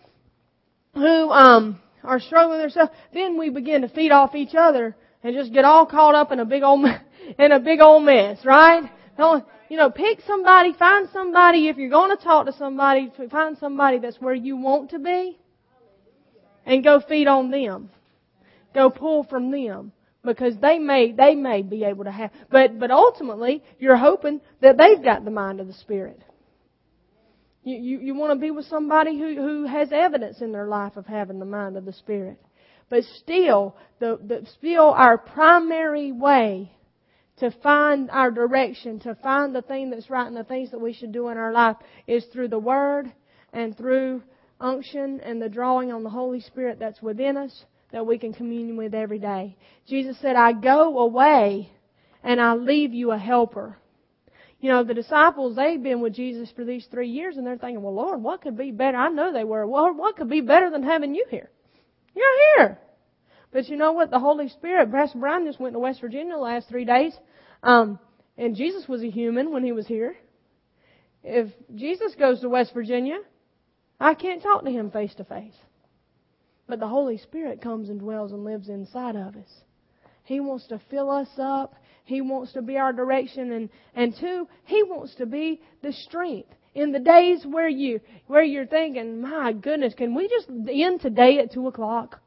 who 0.94 1.30
um 1.30 1.80
are 2.04 2.20
struggling 2.20 2.60
with 2.60 2.72
themselves, 2.72 2.92
then 3.12 3.38
we 3.38 3.50
begin 3.50 3.82
to 3.82 3.88
feed 3.88 4.12
off 4.12 4.34
each 4.34 4.54
other 4.54 4.96
and 5.22 5.34
just 5.34 5.52
get 5.52 5.64
all 5.64 5.86
caught 5.86 6.14
up 6.14 6.30
in 6.32 6.38
a 6.38 6.44
big 6.44 6.62
old 6.62 6.84
in 7.38 7.52
a 7.52 7.58
big 7.58 7.80
old 7.80 8.04
mess, 8.04 8.38
right? 8.44 8.90
Don't 9.18 9.44
you 9.68 9.76
know? 9.76 9.90
Pick 9.90 10.20
somebody, 10.26 10.72
find 10.78 11.08
somebody. 11.12 11.68
If 11.68 11.76
you're 11.76 11.90
going 11.90 12.16
to 12.16 12.22
talk 12.22 12.46
to 12.46 12.52
somebody, 12.52 13.12
find 13.30 13.58
somebody 13.58 13.98
that's 13.98 14.20
where 14.20 14.34
you 14.34 14.56
want 14.56 14.90
to 14.90 15.00
be, 15.00 15.38
and 16.64 16.84
go 16.84 17.00
feed 17.00 17.26
on 17.26 17.50
them. 17.50 17.90
Go 18.72 18.90
pull 18.90 19.24
from 19.24 19.50
them 19.50 19.92
because 20.24 20.54
they 20.60 20.78
may 20.78 21.12
they 21.12 21.34
may 21.34 21.62
be 21.62 21.84
able 21.84 22.04
to 22.04 22.10
have 22.10 22.30
but 22.50 22.78
but 22.78 22.90
ultimately 22.90 23.62
you're 23.78 23.96
hoping 23.96 24.40
that 24.60 24.76
they've 24.76 25.02
got 25.02 25.24
the 25.24 25.30
mind 25.30 25.60
of 25.60 25.66
the 25.66 25.72
spirit. 25.74 26.20
You 27.64 27.76
you, 27.76 28.00
you 28.00 28.14
want 28.14 28.32
to 28.32 28.40
be 28.40 28.50
with 28.50 28.66
somebody 28.66 29.18
who 29.18 29.34
who 29.34 29.66
has 29.66 29.90
evidence 29.92 30.40
in 30.40 30.52
their 30.52 30.66
life 30.66 30.96
of 30.96 31.06
having 31.06 31.38
the 31.38 31.44
mind 31.44 31.76
of 31.76 31.84
the 31.84 31.92
spirit. 31.92 32.38
But 32.90 33.04
still, 33.20 33.76
the, 34.00 34.18
the, 34.20 34.46
still 34.58 34.90
our 34.90 35.16
primary 35.16 36.10
way 36.10 36.72
to 37.38 37.50
find 37.62 38.10
our 38.10 38.32
direction, 38.32 38.98
to 39.00 39.14
find 39.14 39.54
the 39.54 39.62
thing 39.62 39.90
that's 39.90 40.10
right 40.10 40.26
and 40.26 40.36
the 40.36 40.44
things 40.44 40.72
that 40.72 40.80
we 40.80 40.92
should 40.92 41.12
do 41.12 41.28
in 41.28 41.38
our 41.38 41.52
life 41.52 41.76
is 42.06 42.24
through 42.32 42.48
the 42.48 42.58
Word 42.58 43.10
and 43.52 43.76
through 43.76 44.22
unction 44.60 45.20
and 45.20 45.40
the 45.40 45.48
drawing 45.48 45.92
on 45.92 46.02
the 46.02 46.10
Holy 46.10 46.40
Spirit 46.40 46.78
that's 46.80 47.00
within 47.00 47.36
us 47.36 47.64
that 47.92 48.06
we 48.06 48.18
can 48.18 48.32
commune 48.32 48.76
with 48.76 48.94
every 48.94 49.18
day. 49.18 49.56
Jesus 49.86 50.16
said, 50.20 50.36
I 50.36 50.52
go 50.52 50.98
away 50.98 51.72
and 52.22 52.40
I 52.40 52.54
leave 52.54 52.94
you 52.94 53.10
a 53.10 53.18
helper. 53.18 53.76
You 54.60 54.68
know, 54.68 54.84
the 54.84 54.94
disciples, 54.94 55.56
they've 55.56 55.82
been 55.82 56.00
with 56.00 56.14
Jesus 56.14 56.50
for 56.54 56.64
these 56.64 56.86
three 56.90 57.08
years 57.08 57.36
and 57.36 57.46
they're 57.46 57.56
thinking, 57.56 57.82
well 57.82 57.94
Lord, 57.94 58.22
what 58.22 58.42
could 58.42 58.56
be 58.56 58.70
better? 58.70 58.98
I 58.98 59.08
know 59.08 59.32
they 59.32 59.44
were. 59.44 59.66
Well, 59.66 59.94
what 59.94 60.16
could 60.16 60.28
be 60.28 60.42
better 60.42 60.70
than 60.70 60.82
having 60.82 61.14
you 61.14 61.26
here? 61.30 61.50
You're 62.14 62.56
here. 62.56 62.78
But 63.52 63.68
you 63.68 63.76
know 63.76 63.92
what? 63.92 64.10
The 64.10 64.18
Holy 64.18 64.48
Spirit, 64.48 64.92
Pastor 64.92 65.18
Brian 65.18 65.46
just 65.46 65.60
went 65.60 65.74
to 65.74 65.80
West 65.80 66.00
Virginia 66.00 66.34
the 66.34 66.40
last 66.40 66.68
three 66.68 66.84
days. 66.84 67.12
Um, 67.62 67.98
and 68.36 68.54
Jesus 68.54 68.86
was 68.86 69.02
a 69.02 69.10
human 69.10 69.52
when 69.52 69.64
he 69.64 69.72
was 69.72 69.86
here. 69.86 70.16
If 71.22 71.48
Jesus 71.74 72.14
goes 72.18 72.40
to 72.40 72.48
West 72.48 72.72
Virginia, 72.72 73.18
I 73.98 74.14
can't 74.14 74.42
talk 74.42 74.64
to 74.64 74.70
him 74.70 74.90
face 74.90 75.14
to 75.16 75.24
face. 75.24 75.54
But 76.70 76.78
the 76.78 76.86
Holy 76.86 77.18
Spirit 77.18 77.60
comes 77.60 77.88
and 77.88 77.98
dwells 77.98 78.30
and 78.30 78.44
lives 78.44 78.68
inside 78.68 79.16
of 79.16 79.34
us. 79.34 79.50
He 80.22 80.38
wants 80.38 80.68
to 80.68 80.80
fill 80.88 81.10
us 81.10 81.28
up. 81.36 81.74
He 82.04 82.20
wants 82.20 82.52
to 82.52 82.62
be 82.62 82.78
our 82.78 82.92
direction 82.92 83.50
and, 83.50 83.68
and 83.96 84.14
two, 84.16 84.46
He 84.66 84.84
wants 84.84 85.16
to 85.16 85.26
be 85.26 85.60
the 85.82 85.92
strength. 85.92 86.48
In 86.76 86.92
the 86.92 87.00
days 87.00 87.44
where 87.44 87.68
you, 87.68 87.98
where 88.28 88.44
you're 88.44 88.66
thinking, 88.66 89.20
my 89.20 89.52
goodness, 89.52 89.94
can 89.94 90.14
we 90.14 90.28
just 90.28 90.48
end 90.48 91.00
today 91.00 91.40
at 91.40 91.52
two 91.52 91.66
o'clock? 91.66 92.20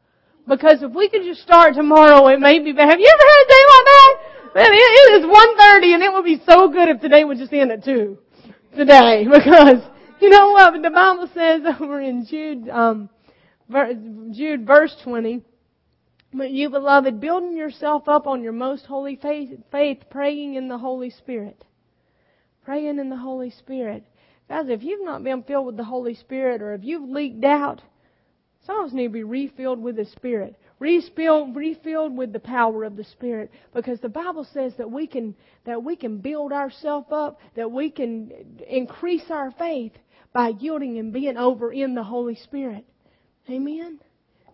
Because 0.46 0.84
if 0.84 0.92
we 0.94 1.08
could 1.08 1.24
just 1.24 1.42
start 1.42 1.76
tomorrow, 1.76 2.28
it 2.28 2.42
may 2.42 2.60
be 2.60 2.74
better. 2.74 2.92
Have 2.92 3.00
you 3.00 3.08
ever 3.08 3.24
had 3.24 3.46
a 3.46 3.48
day 3.48 3.64
like 3.70 3.86
that? 3.86 4.14
Man, 4.56 4.74
it, 4.74 4.76
it 4.76 5.22
is 5.22 5.26
one 5.26 5.58
thirty, 5.58 5.94
and 5.94 6.04
it 6.04 6.12
would 6.12 6.26
be 6.26 6.42
so 6.46 6.68
good 6.68 6.90
if 6.90 7.00
today 7.00 7.24
would 7.24 7.38
just 7.38 7.54
end 7.54 7.72
at 7.72 7.86
2. 7.86 8.18
Today. 8.76 9.26
Because, 9.32 9.82
you 10.20 10.30
know 10.30 10.52
what? 10.52 10.82
The 10.82 10.90
Bible 10.90 11.30
says 11.34 11.62
over 11.80 12.02
in 12.02 12.26
Jude, 12.26 12.68
um, 12.68 13.10
Jude 13.70 14.68
verse 14.68 14.96
20, 15.04 15.42
but 16.34 16.52
you 16.52 16.70
beloved, 16.70 17.20
building 17.20 17.56
yourself 17.56 18.08
up 18.08 18.28
on 18.28 18.44
your 18.44 18.52
most 18.52 18.86
holy 18.86 19.16
faith, 19.16 19.52
faith, 19.72 20.00
praying 20.10 20.56
in 20.56 20.68
the 20.68 20.78
Holy 20.78 21.10
Spirit. 21.10 21.64
Praying 22.66 22.98
in 22.98 23.10
the 23.10 23.18
Holy 23.18 23.52
Spirit. 23.52 24.04
Guys, 24.50 24.66
if 24.68 24.84
you've 24.84 25.06
not 25.06 25.24
been 25.24 25.44
filled 25.44 25.66
with 25.66 25.78
the 25.78 25.84
Holy 25.84 26.16
Spirit 26.16 26.62
or 26.62 26.74
if 26.74 26.84
you've 26.84 27.10
leaked 27.10 27.44
out, 27.44 27.82
some 28.66 28.80
of 28.80 28.86
us 28.88 28.94
need 28.94 29.08
to 29.08 29.14
be 29.14 29.24
refilled 29.24 29.82
with 29.82 29.98
the 29.98 30.06
Spirit. 30.06 30.56
Refilled, 30.80 31.56
refilled 31.56 32.16
with 32.18 32.34
the 32.34 32.40
power 32.40 32.84
of 32.84 32.96
the 32.96 33.04
Spirit. 33.04 33.52
Because 33.74 34.00
the 34.00 34.10
Bible 34.10 34.46
says 34.54 34.74
that 34.78 34.90
we 34.90 35.08
can, 35.08 35.36
that 35.66 35.84
we 35.84 35.96
can 35.96 36.18
build 36.20 36.52
ourselves 36.52 37.08
up, 37.12 37.40
that 37.56 37.72
we 37.72 37.90
can 37.90 38.32
increase 38.68 39.30
our 39.30 39.52
faith 39.52 39.94
by 40.34 40.50
yielding 40.50 40.98
and 40.98 41.14
being 41.14 41.38
over 41.38 41.72
in 41.72 41.96
the 41.96 42.04
Holy 42.04 42.36
Spirit. 42.36 42.86
Amen? 43.50 44.00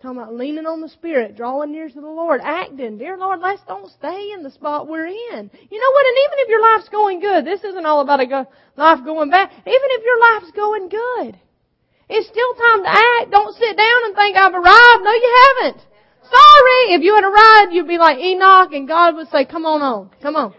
Talking 0.01 0.17
about 0.17 0.33
leaning 0.33 0.65
on 0.65 0.79
the 0.79 0.87
Spirit, 0.87 1.35
drawing 1.35 1.73
near 1.73 1.89
to 1.89 2.01
the 2.01 2.07
Lord, 2.07 2.39
acting. 2.41 2.97
Dear 2.97 3.17
Lord, 3.17 3.41
let's 3.41 3.61
don't 3.67 3.91
stay 3.91 4.31
in 4.31 4.43
the 4.43 4.49
spot 4.49 4.87
we're 4.87 5.07
in. 5.07 5.51
You 5.69 5.77
know 5.79 5.91
what? 5.91 6.05
And 6.07 6.17
even 6.23 6.37
if 6.39 6.49
your 6.49 6.61
life's 6.61 6.89
going 6.89 7.19
good, 7.19 7.45
this 7.45 7.63
isn't 7.65 7.85
all 7.85 7.99
about 7.99 8.21
a 8.21 8.25
go, 8.25 8.47
life 8.77 9.03
going 9.03 9.29
bad. 9.29 9.51
Even 9.51 9.67
if 9.67 10.03
your 10.05 10.19
life's 10.21 10.51
going 10.55 10.87
good, 10.87 11.39
it's 12.07 12.27
still 12.27 12.53
time 12.55 12.83
to 12.83 12.89
act. 12.89 13.31
Don't 13.31 13.55
sit 13.57 13.75
down 13.75 14.05
and 14.05 14.15
think 14.15 14.37
I've 14.37 14.53
arrived. 14.53 15.03
No, 15.03 15.11
you 15.11 15.31
haven't. 15.45 15.81
Sorry. 16.23 16.95
If 16.95 17.01
you 17.03 17.13
had 17.15 17.25
arrived, 17.25 17.73
you'd 17.73 17.87
be 17.87 17.97
like 17.97 18.19
Enoch 18.19 18.71
and 18.71 18.87
God 18.87 19.15
would 19.15 19.27
say, 19.29 19.45
come 19.45 19.65
on 19.65 19.81
on. 19.81 20.09
Come 20.21 20.35
on. 20.35 20.53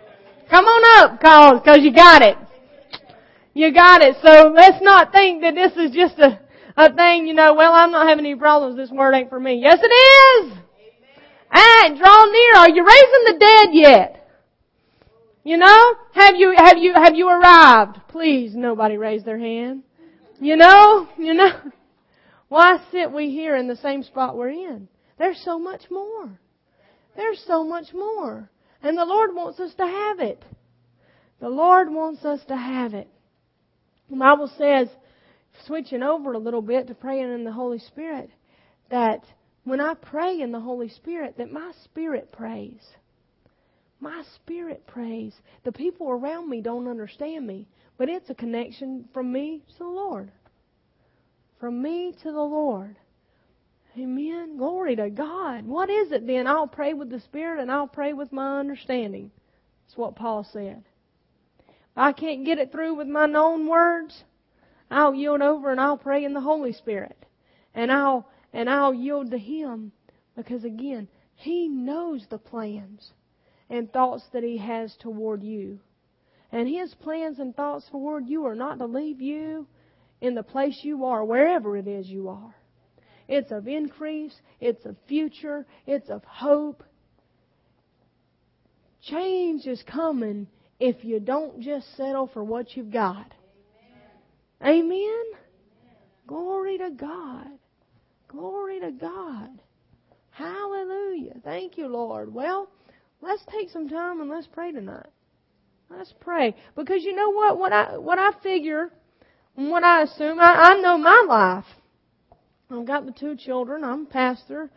Come 0.51 0.67
on 0.67 0.83
up, 0.99 1.21
cause, 1.21 1.63
cause 1.65 1.79
you 1.81 1.95
got 1.95 2.23
it. 2.23 2.37
You 3.55 3.73
got 3.73 4.03
it. 4.03 4.17
So 4.23 4.53
let's 4.55 4.83
not 4.83 5.13
think 5.13 5.43
that 5.43 5.55
this 5.55 5.73
is 5.77 5.93
just 5.93 6.19
a, 6.19 6.41
a 6.81 6.95
thing, 6.95 7.27
you 7.27 7.35
know, 7.35 7.55
well, 7.55 7.73
I'm 7.73 7.91
not 7.91 8.09
having 8.09 8.25
any 8.25 8.37
problems. 8.37 8.77
This 8.77 8.91
word 8.91 9.15
ain't 9.15 9.29
for 9.29 9.41
me. 9.41 9.61
Yes, 9.63 9.79
it 9.83 9.87
is. 9.87 10.53
And 11.53 11.99
draw 11.99 12.25
near. 12.27 12.55
Are 12.57 12.71
you 12.71 12.87
raising 12.87 13.25
the 13.27 13.39
dead 13.39 13.69
yet? 13.73 14.17
You 15.43 15.57
know, 15.57 15.95
have 16.13 16.37
you 16.37 16.55
have 16.57 16.79
you 16.79 16.93
have 16.95 17.15
you 17.15 17.29
arrived? 17.29 17.99
Please, 18.09 18.55
nobody 18.55 18.97
raise 18.97 19.25
their 19.25 19.39
hand. 19.39 19.83
You 20.41 20.57
know, 20.57 21.09
you 21.19 21.35
know. 21.35 21.51
Why 22.49 22.79
sit 22.91 23.13
we 23.13 23.31
here 23.31 23.57
in 23.57 23.69
the 23.69 23.77
same 23.77 24.03
spot 24.03 24.37
we're 24.37 24.51
in? 24.51 24.89
There's 25.19 25.41
so 25.45 25.59
much 25.59 25.83
more. 25.91 26.39
There's 27.17 27.43
so 27.47 27.63
much 27.63 27.93
more. 27.95 28.51
And 28.83 28.99
the 28.99 29.05
Lord 29.05 29.35
wants 29.35 29.61
us 29.61 29.73
to 29.75 29.87
have 29.87 30.19
it. 30.19 30.45
The 31.41 31.49
Lord 31.49 31.91
wants 31.91 32.25
us 32.25 32.41
to 32.49 32.57
have 32.57 32.93
it. 32.93 33.09
The 34.11 34.17
Bible 34.17 34.51
says 34.59 34.89
switching 35.67 36.03
over 36.03 36.33
a 36.33 36.39
little 36.39 36.63
bit 36.63 36.87
to 36.89 36.95
praying 36.95 37.33
in 37.33 37.45
the 37.45 37.53
Holy 37.53 37.79
Spirit, 37.79 38.31
that 38.91 39.25
when 39.65 39.81
I 39.81 39.95
pray 39.95 40.41
in 40.41 40.53
the 40.53 40.61
Holy 40.61 40.89
Spirit, 40.89 41.37
that 41.39 41.53
my 41.53 41.73
spirit 41.85 42.33
prays. 42.33 42.81
My 44.01 44.23
spirit 44.37 44.87
prays. 44.87 45.35
The 45.65 45.73
people 45.73 46.09
around 46.09 46.49
me 46.49 46.63
don't 46.63 46.89
understand 46.89 47.47
me, 47.47 47.69
but 47.99 48.09
it's 48.09 48.31
a 48.31 48.35
connection 48.35 49.09
from 49.13 49.31
me 49.31 49.63
to 49.73 49.79
the 49.79 49.85
Lord. 49.85 50.33
From 51.59 51.83
me 51.83 52.15
to 52.23 52.33
the 52.33 52.41
Lord. 52.41 52.97
Amen. 53.99 54.57
Glory 54.57 54.97
to 54.97 55.11
God. 55.11 55.67
What 55.67 55.91
is 55.91 56.13
it 56.13 56.27
then? 56.27 56.47
I'll 56.47 56.67
pray 56.67 56.95
with 56.95 57.11
the 57.11 57.21
Spirit 57.21 57.61
and 57.61 57.71
I'll 57.71 57.89
pray 57.89 58.13
with 58.13 58.33
my 58.33 58.59
understanding. 58.59 59.31
That's 59.85 59.99
what 59.99 60.17
Paul 60.17 60.47
said. 60.51 60.83
If 61.69 61.97
I 61.97 62.13
can't 62.13 62.47
get 62.47 62.59
it 62.59 62.73
through 62.73 62.95
with 62.95 63.09
my 63.09 63.27
known 63.27 63.67
words, 63.69 64.25
I'll 64.91 65.15
yield 65.15 65.41
over 65.41 65.71
and 65.71 65.81
I'll 65.81 65.97
pray 65.97 66.25
in 66.25 66.35
the 66.35 66.41
Holy 66.41 66.73
Spirit. 66.73 67.27
And 67.75 67.93
I'll, 67.93 68.29
and 68.53 68.69
I'll 68.69 68.95
yield 68.95 69.31
to 69.31 69.39
Him 69.39 69.93
because 70.37 70.65
again, 70.65 71.09
He 71.35 71.69
knows 71.69 72.27
the 72.29 72.39
plans 72.39 73.13
and 73.69 73.93
thoughts 73.93 74.25
that 74.33 74.43
He 74.43 74.59
has 74.59 74.97
toward 74.97 75.43
you. 75.43 75.79
And 76.51 76.69
His 76.69 76.95
plans 76.95 77.39
and 77.39 77.55
thoughts 77.55 77.87
toward 77.91 78.27
you 78.27 78.47
are 78.47 78.57
not 78.57 78.79
to 78.79 78.87
leave 78.87 79.21
you 79.21 79.67
in 80.21 80.35
the 80.35 80.43
place 80.43 80.81
you 80.83 81.05
are, 81.05 81.25
wherever 81.25 81.77
it 81.77 81.87
is 81.87 82.09
you 82.09 82.29
are. 82.29 82.55
It's 83.29 83.53
of 83.53 83.69
increase, 83.69 84.35
it's 84.61 84.85
of 84.85 84.97
future, 85.07 85.65
it's 85.87 86.11
of 86.11 86.25
hope. 86.25 86.83
Change 89.03 89.67
is 89.67 89.83
coming 89.85 90.49
if 90.81 91.05
you 91.05 91.21
don't 91.21 91.61
just 91.61 91.97
settle 91.97 92.27
for 92.27 92.43
what 92.43 92.77
you've 92.77 92.91
got. 92.91 93.33
Amen? 94.65 95.25
Glory 96.27 96.79
to 96.79 96.91
God. 96.91 97.47
Glory 98.29 98.81
to 98.81 98.93
God. 98.93 99.49
Hallelujah. 100.31 101.35
Thank 101.43 101.77
you, 101.77 101.89
Lord. 101.89 102.33
Well, 102.33 102.69
let's 103.21 103.43
take 103.51 103.71
some 103.71 103.89
time 103.89 104.21
and 104.21 104.31
let's 104.31 104.47
pray 104.47 104.73
tonight. 104.73 105.09
Let's 105.91 106.15
pray. 106.21 106.55
Because 106.77 107.03
you 107.03 107.15
know 107.15 107.31
what? 107.31 107.59
What 107.59 107.73
I, 107.73 107.99
what 107.99 108.19
I 108.19 108.31
figure, 108.43 108.91
what 109.55 109.83
I 109.83 110.03
assume, 110.03 110.39
I, 110.39 110.55
I 110.55 110.81
know 110.81 110.97
my 110.97 111.25
life. 111.29 111.65
I've 112.71 112.87
got 112.87 113.07
the 113.07 113.13
two 113.13 113.37
children. 113.37 113.83
I'm 113.83 114.07
pastor, 114.07 114.71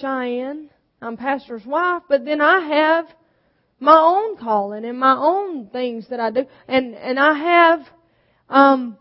Cheyenne. 0.00 0.70
I'm 1.02 1.18
pastor's 1.18 1.66
wife, 1.66 2.02
but 2.08 2.24
then 2.24 2.40
I 2.40 2.60
have 2.60 3.06
my 3.78 3.98
own 3.98 4.38
calling 4.38 4.86
and 4.86 4.98
my 4.98 5.14
own 5.18 5.66
things 5.68 6.08
that 6.08 6.18
I 6.18 6.30
do. 6.30 6.46
And, 6.66 6.94
and 6.94 7.18
I 7.18 7.34
have, 7.34 7.80
um, 8.48 8.96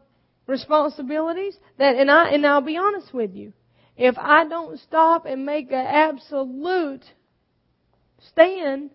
responsibilities 0.48 1.58
that, 1.78 1.96
and 1.96 2.10
I, 2.12 2.30
and 2.30 2.46
I'll 2.46 2.62
be 2.62 2.78
honest 2.78 3.14
with 3.14 3.34
you. 3.34 3.54
If 3.96 4.16
I 4.18 4.48
don't 4.48 4.80
stop 4.80 5.26
and 5.26 5.46
make 5.46 5.72
an 5.72 5.86
absolute 5.86 7.04
stand 8.32 8.90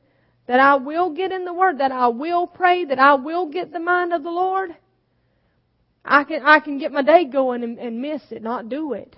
that 0.46 0.60
I 0.60 0.76
will 0.76 1.14
get 1.14 1.30
in 1.30 1.44
the 1.44 1.52
Word, 1.52 1.78
that 1.78 1.92
I 1.92 2.08
will 2.08 2.46
pray, 2.46 2.84
that 2.86 2.98
I 2.98 3.14
will 3.14 3.48
get 3.48 3.72
the 3.72 3.80
mind 3.80 4.12
of 4.12 4.22
the 4.22 4.30
Lord, 4.30 4.70
I 6.04 6.24
can, 6.24 6.42
I 6.44 6.60
can 6.60 6.78
get 6.78 6.90
my 6.90 7.02
day 7.02 7.26
going 7.26 7.62
and, 7.62 7.78
and 7.78 8.00
miss 8.00 8.22
it, 8.30 8.42
not 8.42 8.68
do 8.68 8.94
it. 8.94 9.14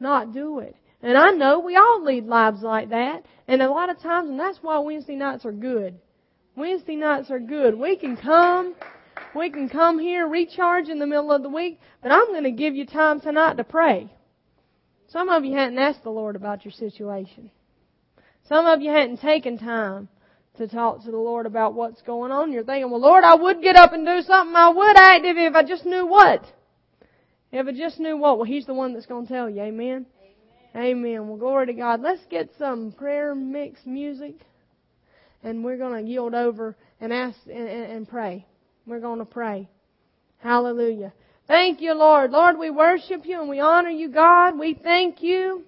Not 0.00 0.32
do 0.32 0.60
it. 0.60 0.76
And 1.02 1.16
I 1.16 1.30
know 1.30 1.60
we 1.60 1.76
all 1.76 2.02
lead 2.04 2.24
lives 2.24 2.62
like 2.62 2.90
that. 2.90 3.24
And 3.46 3.62
a 3.62 3.70
lot 3.70 3.90
of 3.90 4.00
times, 4.00 4.30
and 4.30 4.40
that's 4.40 4.58
why 4.62 4.78
Wednesday 4.78 5.14
nights 5.14 5.44
are 5.44 5.52
good. 5.52 5.98
Wednesday 6.56 6.96
nights 6.96 7.30
are 7.30 7.38
good. 7.38 7.78
We 7.78 7.96
can 7.96 8.16
come 8.16 8.74
we 9.34 9.50
can 9.50 9.68
come 9.68 9.98
here, 9.98 10.26
recharge 10.26 10.88
in 10.88 10.98
the 10.98 11.06
middle 11.06 11.32
of 11.32 11.42
the 11.42 11.48
week, 11.48 11.80
but 12.02 12.12
I'm 12.12 12.28
going 12.28 12.44
to 12.44 12.50
give 12.50 12.74
you 12.74 12.86
time 12.86 13.20
tonight 13.20 13.56
to 13.56 13.64
pray. 13.64 14.10
Some 15.08 15.28
of 15.28 15.44
you 15.44 15.56
hadn't 15.56 15.78
asked 15.78 16.02
the 16.02 16.10
Lord 16.10 16.36
about 16.36 16.64
your 16.64 16.72
situation. 16.72 17.50
Some 18.48 18.66
of 18.66 18.80
you 18.80 18.90
hadn't 18.90 19.20
taken 19.20 19.58
time 19.58 20.08
to 20.56 20.68
talk 20.68 21.04
to 21.04 21.10
the 21.10 21.18
Lord 21.18 21.46
about 21.46 21.74
what's 21.74 22.02
going 22.02 22.32
on. 22.32 22.52
You're 22.52 22.64
thinking, 22.64 22.90
well, 22.90 23.00
Lord, 23.00 23.24
I 23.24 23.34
would 23.34 23.62
get 23.62 23.76
up 23.76 23.92
and 23.92 24.04
do 24.04 24.20
something. 24.22 24.54
I 24.54 24.70
would 24.70 24.96
act 24.96 25.24
if, 25.24 25.54
I 25.54 25.62
just 25.62 25.86
knew 25.86 26.06
what. 26.06 26.44
If 27.52 27.66
I 27.66 27.72
just 27.72 27.98
knew 27.98 28.16
what. 28.16 28.38
Well, 28.38 28.46
He's 28.46 28.66
the 28.66 28.74
one 28.74 28.92
that's 28.92 29.06
going 29.06 29.26
to 29.26 29.32
tell 29.32 29.48
you. 29.48 29.62
Amen. 29.62 30.06
Amen. 30.74 30.86
Amen. 30.86 31.28
Well, 31.28 31.38
glory 31.38 31.66
to 31.66 31.72
God. 31.72 32.00
Let's 32.00 32.24
get 32.30 32.50
some 32.58 32.92
prayer 32.92 33.34
mix 33.34 33.80
music, 33.86 34.34
and 35.42 35.64
we're 35.64 35.78
going 35.78 36.04
to 36.04 36.10
yield 36.10 36.34
over 36.34 36.76
and 37.00 37.12
ask 37.12 37.38
and, 37.46 37.68
and 37.68 38.08
pray. 38.08 38.44
We're 38.88 39.00
going 39.00 39.18
to 39.18 39.26
pray. 39.26 39.68
Hallelujah. 40.38 41.12
Thank 41.46 41.80
you, 41.80 41.94
Lord. 41.94 42.30
Lord, 42.30 42.58
we 42.58 42.70
worship 42.70 43.26
you 43.26 43.40
and 43.40 43.48
we 43.48 43.60
honor 43.60 43.90
you, 43.90 44.08
God. 44.08 44.58
We 44.58 44.74
thank 44.74 45.22
you 45.22 45.64